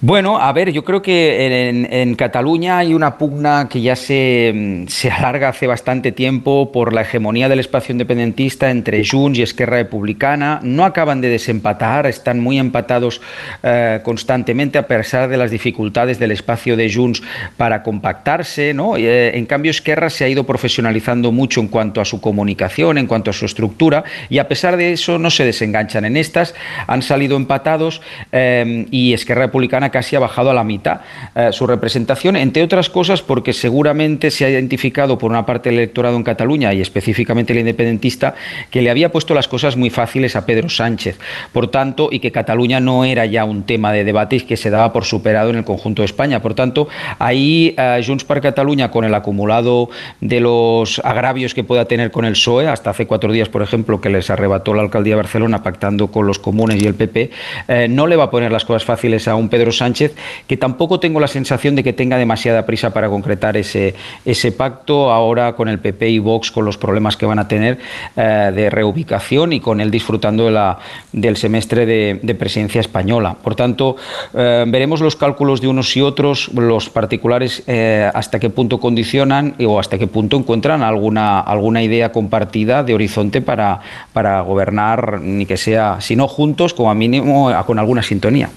Bueno, 0.00 0.40
a 0.40 0.50
ver, 0.54 0.72
yo 0.72 0.82
creo 0.82 1.02
que 1.02 1.68
en, 1.90 2.14
Cataluña 2.14 2.78
hay 2.78 2.94
una 2.94 3.18
pugna 3.18 3.68
que 3.68 3.82
ya 3.82 3.94
se, 3.94 4.50
mm, 4.54 4.86
se, 4.88 5.10
alarga 5.10 5.50
hace 5.50 5.66
bastante 5.66 6.10
tiempo 6.10 6.72
por 6.72 6.94
la 6.94 7.02
hegemonía 7.02 7.50
del 7.50 7.60
espacio 7.60 7.92
independentista 7.92 8.70
entre 8.70 9.06
Junts 9.06 9.38
y 9.38 9.42
Esquerra 9.42 9.76
Republicana. 9.76 10.60
No 10.62 10.86
acaban 10.86 11.20
de 11.20 11.28
desempatar, 11.28 12.06
están 12.06 12.40
muy 12.40 12.58
empatados 12.58 13.20
eh, 13.62 14.00
constantemente 14.02 14.78
a 14.78 14.86
pesar 14.86 15.28
de 15.28 15.36
las 15.36 15.50
dificultades 15.50 16.18
del 16.18 16.30
espacio 16.30 16.74
de 16.74 16.90
Junts 16.90 17.22
para 17.58 17.82
compactarse. 17.82 18.72
¿no? 18.72 18.96
Eh, 18.96 19.36
en 19.36 19.44
cambio, 19.44 19.70
Esquerra 19.70 20.08
se 20.08 20.24
ha 20.24 20.28
ido 20.28 20.44
profesionalizando 20.44 21.30
mucho 21.30 21.60
en 21.60 21.68
cuanto 21.68 22.00
a 22.00 22.06
su 22.06 22.22
comunicación, 22.22 22.96
en 22.96 23.06
cuanto 23.06 23.30
a 23.30 23.34
su 23.34 23.44
estructura, 23.44 24.02
y 24.30 24.38
a 24.38 24.48
pesar 24.48 24.78
de 24.78 24.94
eso 24.94 25.18
no 25.18 25.30
se 25.30 25.44
desenganchan. 25.44 26.06
En 26.06 26.16
estas 26.16 26.54
han 26.86 27.02
salido 27.02 27.36
empatados. 27.36 28.00
Eh, 28.32 28.76
y 28.90 29.12
Esquerra 29.12 29.42
Republicana 29.42 29.90
casi 29.90 30.16
ha 30.16 30.20
bajado 30.20 30.50
a 30.50 30.54
la 30.54 30.64
mitad 30.64 31.00
eh, 31.34 31.48
su 31.52 31.66
representación, 31.66 32.36
entre 32.36 32.62
otras 32.62 32.90
cosas 32.90 33.22
porque 33.22 33.52
seguramente 33.52 34.30
se 34.30 34.44
ha 34.44 34.50
identificado 34.50 35.18
por 35.18 35.30
una 35.30 35.46
parte 35.46 35.70
del 35.70 35.78
electorado 35.78 36.16
en 36.16 36.22
Cataluña 36.22 36.72
y 36.74 36.80
específicamente 36.80 37.52
el 37.52 37.60
independentista 37.60 38.34
que 38.70 38.82
le 38.82 38.90
había 38.90 39.10
puesto 39.10 39.34
las 39.34 39.48
cosas 39.48 39.76
muy 39.76 39.90
fáciles 39.90 40.36
a 40.36 40.46
Pedro 40.46 40.68
Sánchez. 40.68 41.18
Por 41.52 41.68
tanto, 41.68 42.08
y 42.10 42.20
que 42.20 42.32
Cataluña 42.32 42.80
no 42.80 43.04
era 43.04 43.26
ya 43.26 43.44
un 43.44 43.64
tema 43.64 43.92
de 43.92 44.04
debate 44.04 44.36
y 44.36 44.40
que 44.40 44.56
se 44.56 44.70
daba 44.70 44.92
por 44.92 45.04
superado 45.04 45.50
en 45.50 45.56
el 45.56 45.64
conjunto 45.64 46.02
de 46.02 46.06
España. 46.06 46.40
Por 46.40 46.54
tanto, 46.54 46.88
ahí 47.18 47.74
eh, 47.76 48.02
Junts 48.04 48.24
per 48.24 48.40
Cataluña, 48.40 48.90
con 48.90 49.04
el 49.04 49.14
acumulado 49.14 49.90
de 50.20 50.40
los 50.40 51.00
agravios 51.04 51.54
que 51.54 51.64
pueda 51.64 51.84
tener 51.86 52.10
con 52.10 52.24
el 52.24 52.32
PSOE, 52.32 52.68
hasta 52.68 52.90
hace 52.90 53.06
cuatro 53.06 53.32
días, 53.32 53.48
por 53.48 53.62
ejemplo, 53.62 54.00
que 54.00 54.10
les 54.10 54.30
arrebató 54.30 54.74
la 54.74 54.82
alcaldía 54.82 55.14
de 55.14 55.22
Barcelona 55.22 55.62
pactando 55.62 56.08
con 56.08 56.26
los 56.26 56.38
comunes 56.38 56.82
y 56.82 56.86
el 56.86 56.94
PP, 56.94 57.30
eh, 57.68 57.86
no 57.88 58.06
le 58.06 58.16
va 58.16 58.24
a 58.24 58.30
poner 58.30 58.52
las 58.52 58.64
cosas 58.68 58.84
fáciles 58.84 59.26
a 59.26 59.34
un 59.34 59.48
Pedro 59.48 59.72
Sánchez, 59.72 60.14
que 60.46 60.58
tampoco 60.58 61.00
tengo 61.00 61.18
la 61.20 61.26
sensación 61.26 61.74
de 61.74 61.82
que 61.82 61.94
tenga 61.94 62.18
demasiada 62.18 62.66
prisa 62.66 62.92
para 62.92 63.08
concretar 63.08 63.56
ese, 63.56 63.94
ese 64.24 64.52
pacto 64.52 65.10
ahora 65.10 65.54
con 65.54 65.68
el 65.68 65.78
PP 65.78 66.10
y 66.10 66.18
Vox, 66.18 66.52
con 66.52 66.66
los 66.66 66.76
problemas 66.76 67.16
que 67.16 67.24
van 67.24 67.38
a 67.38 67.48
tener 67.48 67.78
eh, 68.14 68.52
de 68.54 68.68
reubicación 68.68 69.54
y 69.54 69.60
con 69.60 69.80
él 69.80 69.90
disfrutando 69.90 70.44
de 70.44 70.50
la, 70.50 70.78
del 71.12 71.36
semestre 71.36 71.86
de, 71.86 72.34
presidencia 72.38 72.80
española. 72.80 73.36
Por 73.42 73.56
tanto, 73.56 73.96
eh, 74.34 74.64
veremos 74.68 75.00
los 75.00 75.16
cálculos 75.16 75.60
de 75.60 75.68
unos 75.68 75.96
y 75.96 76.02
otros, 76.02 76.50
los 76.54 76.90
particulares, 76.90 77.64
eh, 77.66 78.08
hasta 78.12 78.38
qué 78.38 78.50
punto 78.50 78.78
condicionan 78.78 79.54
o 79.66 79.80
hasta 79.80 79.98
qué 79.98 80.06
punto 80.06 80.36
encuentran 80.36 80.82
alguna, 80.82 81.40
alguna 81.40 81.82
idea 81.82 82.12
compartida 82.12 82.84
de 82.84 82.94
horizonte 82.94 83.40
para, 83.40 83.80
para 84.12 84.42
gobernar, 84.42 85.20
ni 85.22 85.46
que 85.46 85.56
sea, 85.56 86.00
si 86.00 86.14
no 86.14 86.28
juntos, 86.28 86.74
como 86.74 86.90
a 86.90 86.94
mínimo 86.94 87.50
con 87.66 87.78
alguna 87.78 88.02
sintonía. 88.02 88.50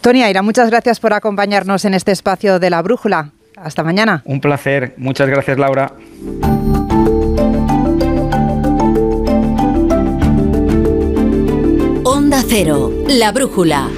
Tony 0.00 0.22
Aira, 0.22 0.42
muchas 0.42 0.70
gracias 0.70 1.00
por 1.00 1.12
acompañarnos 1.12 1.84
en 1.84 1.94
este 1.94 2.12
espacio 2.12 2.58
de 2.58 2.70
la 2.70 2.82
brújula. 2.82 3.30
Hasta 3.56 3.82
mañana. 3.82 4.22
Un 4.24 4.40
placer. 4.40 4.94
Muchas 4.96 5.28
gracias, 5.28 5.58
Laura. 5.58 5.92
Onda 12.04 12.42
Cero, 12.48 12.92
la 13.08 13.32
brújula. 13.32 13.88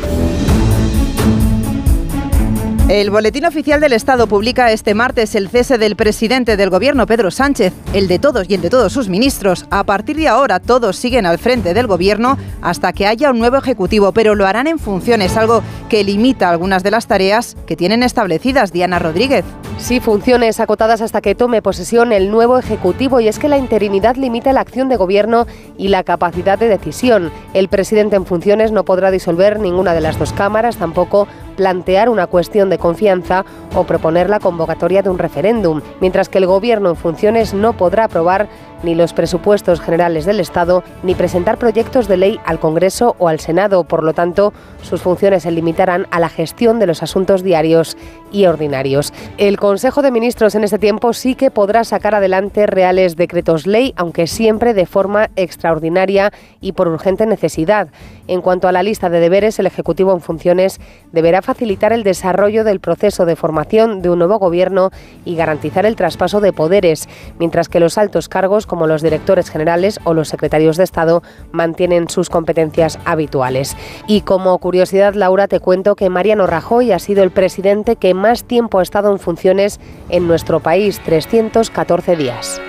El 2.90 3.10
Boletín 3.10 3.44
Oficial 3.44 3.80
del 3.80 3.92
Estado 3.92 4.26
publica 4.26 4.72
este 4.72 4.94
martes 4.94 5.36
el 5.36 5.48
cese 5.48 5.78
del 5.78 5.94
presidente 5.94 6.56
del 6.56 6.70
Gobierno, 6.70 7.06
Pedro 7.06 7.30
Sánchez, 7.30 7.72
el 7.92 8.08
de 8.08 8.18
todos 8.18 8.50
y 8.50 8.54
el 8.54 8.62
de 8.62 8.68
todos 8.68 8.92
sus 8.92 9.08
ministros. 9.08 9.64
A 9.70 9.84
partir 9.84 10.16
de 10.16 10.26
ahora, 10.26 10.58
todos 10.58 10.96
siguen 10.96 11.24
al 11.24 11.38
frente 11.38 11.72
del 11.72 11.86
Gobierno 11.86 12.36
hasta 12.62 12.92
que 12.92 13.06
haya 13.06 13.30
un 13.30 13.38
nuevo 13.38 13.58
Ejecutivo, 13.58 14.10
pero 14.10 14.34
lo 14.34 14.44
harán 14.44 14.66
en 14.66 14.80
funciones, 14.80 15.36
algo 15.36 15.62
que 15.88 16.02
limita 16.02 16.50
algunas 16.50 16.82
de 16.82 16.90
las 16.90 17.06
tareas 17.06 17.56
que 17.64 17.76
tienen 17.76 18.02
establecidas. 18.02 18.72
Diana 18.72 18.98
Rodríguez. 18.98 19.44
Sí, 19.78 20.00
funciones 20.00 20.58
acotadas 20.58 21.00
hasta 21.00 21.20
que 21.20 21.36
tome 21.36 21.62
posesión 21.62 22.12
el 22.12 22.28
nuevo 22.30 22.58
Ejecutivo 22.58 23.20
y 23.20 23.28
es 23.28 23.38
que 23.38 23.48
la 23.48 23.56
interinidad 23.56 24.16
limita 24.16 24.52
la 24.52 24.62
acción 24.62 24.88
de 24.88 24.96
Gobierno 24.96 25.46
y 25.78 25.88
la 25.88 26.02
capacidad 26.02 26.58
de 26.58 26.66
decisión. 26.66 27.30
El 27.54 27.68
presidente 27.68 28.16
en 28.16 28.26
funciones 28.26 28.72
no 28.72 28.84
podrá 28.84 29.12
disolver 29.12 29.60
ninguna 29.60 29.94
de 29.94 30.00
las 30.00 30.18
dos 30.18 30.32
cámaras, 30.32 30.76
tampoco 30.76 31.28
plantear 31.60 32.08
una 32.08 32.26
cuestión 32.26 32.70
de 32.70 32.78
confianza 32.78 33.44
o 33.74 33.84
proponer 33.84 34.30
la 34.30 34.40
convocatoria 34.40 35.02
de 35.02 35.10
un 35.10 35.18
referéndum, 35.18 35.82
mientras 36.00 36.30
que 36.30 36.38
el 36.38 36.46
Gobierno 36.46 36.88
en 36.88 36.96
funciones 36.96 37.52
no 37.52 37.74
podrá 37.74 38.04
aprobar 38.04 38.48
ni 38.82 38.94
los 38.94 39.12
presupuestos 39.12 39.80
generales 39.80 40.24
del 40.24 40.40
Estado, 40.40 40.82
ni 41.02 41.14
presentar 41.14 41.58
proyectos 41.58 42.08
de 42.08 42.16
ley 42.16 42.40
al 42.44 42.58
Congreso 42.58 43.14
o 43.18 43.28
al 43.28 43.40
Senado. 43.40 43.84
Por 43.84 44.02
lo 44.02 44.14
tanto, 44.14 44.52
sus 44.82 45.02
funciones 45.02 45.42
se 45.42 45.50
limitarán 45.50 46.06
a 46.10 46.20
la 46.20 46.28
gestión 46.28 46.78
de 46.78 46.86
los 46.86 47.02
asuntos 47.02 47.42
diarios 47.42 47.96
y 48.32 48.46
ordinarios. 48.46 49.12
El 49.38 49.58
Consejo 49.58 50.02
de 50.02 50.10
Ministros 50.10 50.54
en 50.54 50.64
este 50.64 50.78
tiempo 50.78 51.12
sí 51.12 51.34
que 51.34 51.50
podrá 51.50 51.84
sacar 51.84 52.14
adelante 52.14 52.66
reales 52.66 53.16
decretos 53.16 53.66
ley, 53.66 53.92
aunque 53.96 54.26
siempre 54.26 54.74
de 54.74 54.86
forma 54.86 55.30
extraordinaria 55.36 56.32
y 56.60 56.72
por 56.72 56.88
urgente 56.88 57.26
necesidad. 57.26 57.88
En 58.28 58.40
cuanto 58.40 58.68
a 58.68 58.72
la 58.72 58.82
lista 58.82 59.10
de 59.10 59.20
deberes, 59.20 59.58
el 59.58 59.66
Ejecutivo 59.66 60.12
en 60.12 60.20
funciones 60.20 60.80
deberá 61.12 61.42
facilitar 61.50 61.92
el 61.92 62.04
desarrollo 62.04 62.62
del 62.62 62.78
proceso 62.78 63.26
de 63.26 63.34
formación 63.34 64.02
de 64.02 64.10
un 64.10 64.20
nuevo 64.20 64.38
gobierno 64.38 64.92
y 65.24 65.34
garantizar 65.34 65.84
el 65.84 65.96
traspaso 65.96 66.40
de 66.40 66.52
poderes, 66.52 67.08
mientras 67.40 67.68
que 67.68 67.80
los 67.80 67.98
altos 67.98 68.28
cargos 68.28 68.66
como 68.66 68.86
los 68.86 69.02
directores 69.02 69.50
generales 69.50 69.98
o 70.04 70.14
los 70.14 70.28
secretarios 70.28 70.76
de 70.76 70.84
Estado 70.84 71.24
mantienen 71.50 72.08
sus 72.08 72.30
competencias 72.30 73.00
habituales. 73.04 73.76
Y 74.06 74.20
como 74.20 74.56
curiosidad, 74.58 75.14
Laura, 75.14 75.48
te 75.48 75.58
cuento 75.58 75.96
que 75.96 76.08
Mariano 76.08 76.46
Rajoy 76.46 76.92
ha 76.92 77.00
sido 77.00 77.24
el 77.24 77.32
presidente 77.32 77.96
que 77.96 78.14
más 78.14 78.44
tiempo 78.44 78.78
ha 78.78 78.82
estado 78.82 79.10
en 79.10 79.18
funciones 79.18 79.80
en 80.08 80.28
nuestro 80.28 80.60
país, 80.60 81.00
314 81.04 82.14
días. 82.14 82.60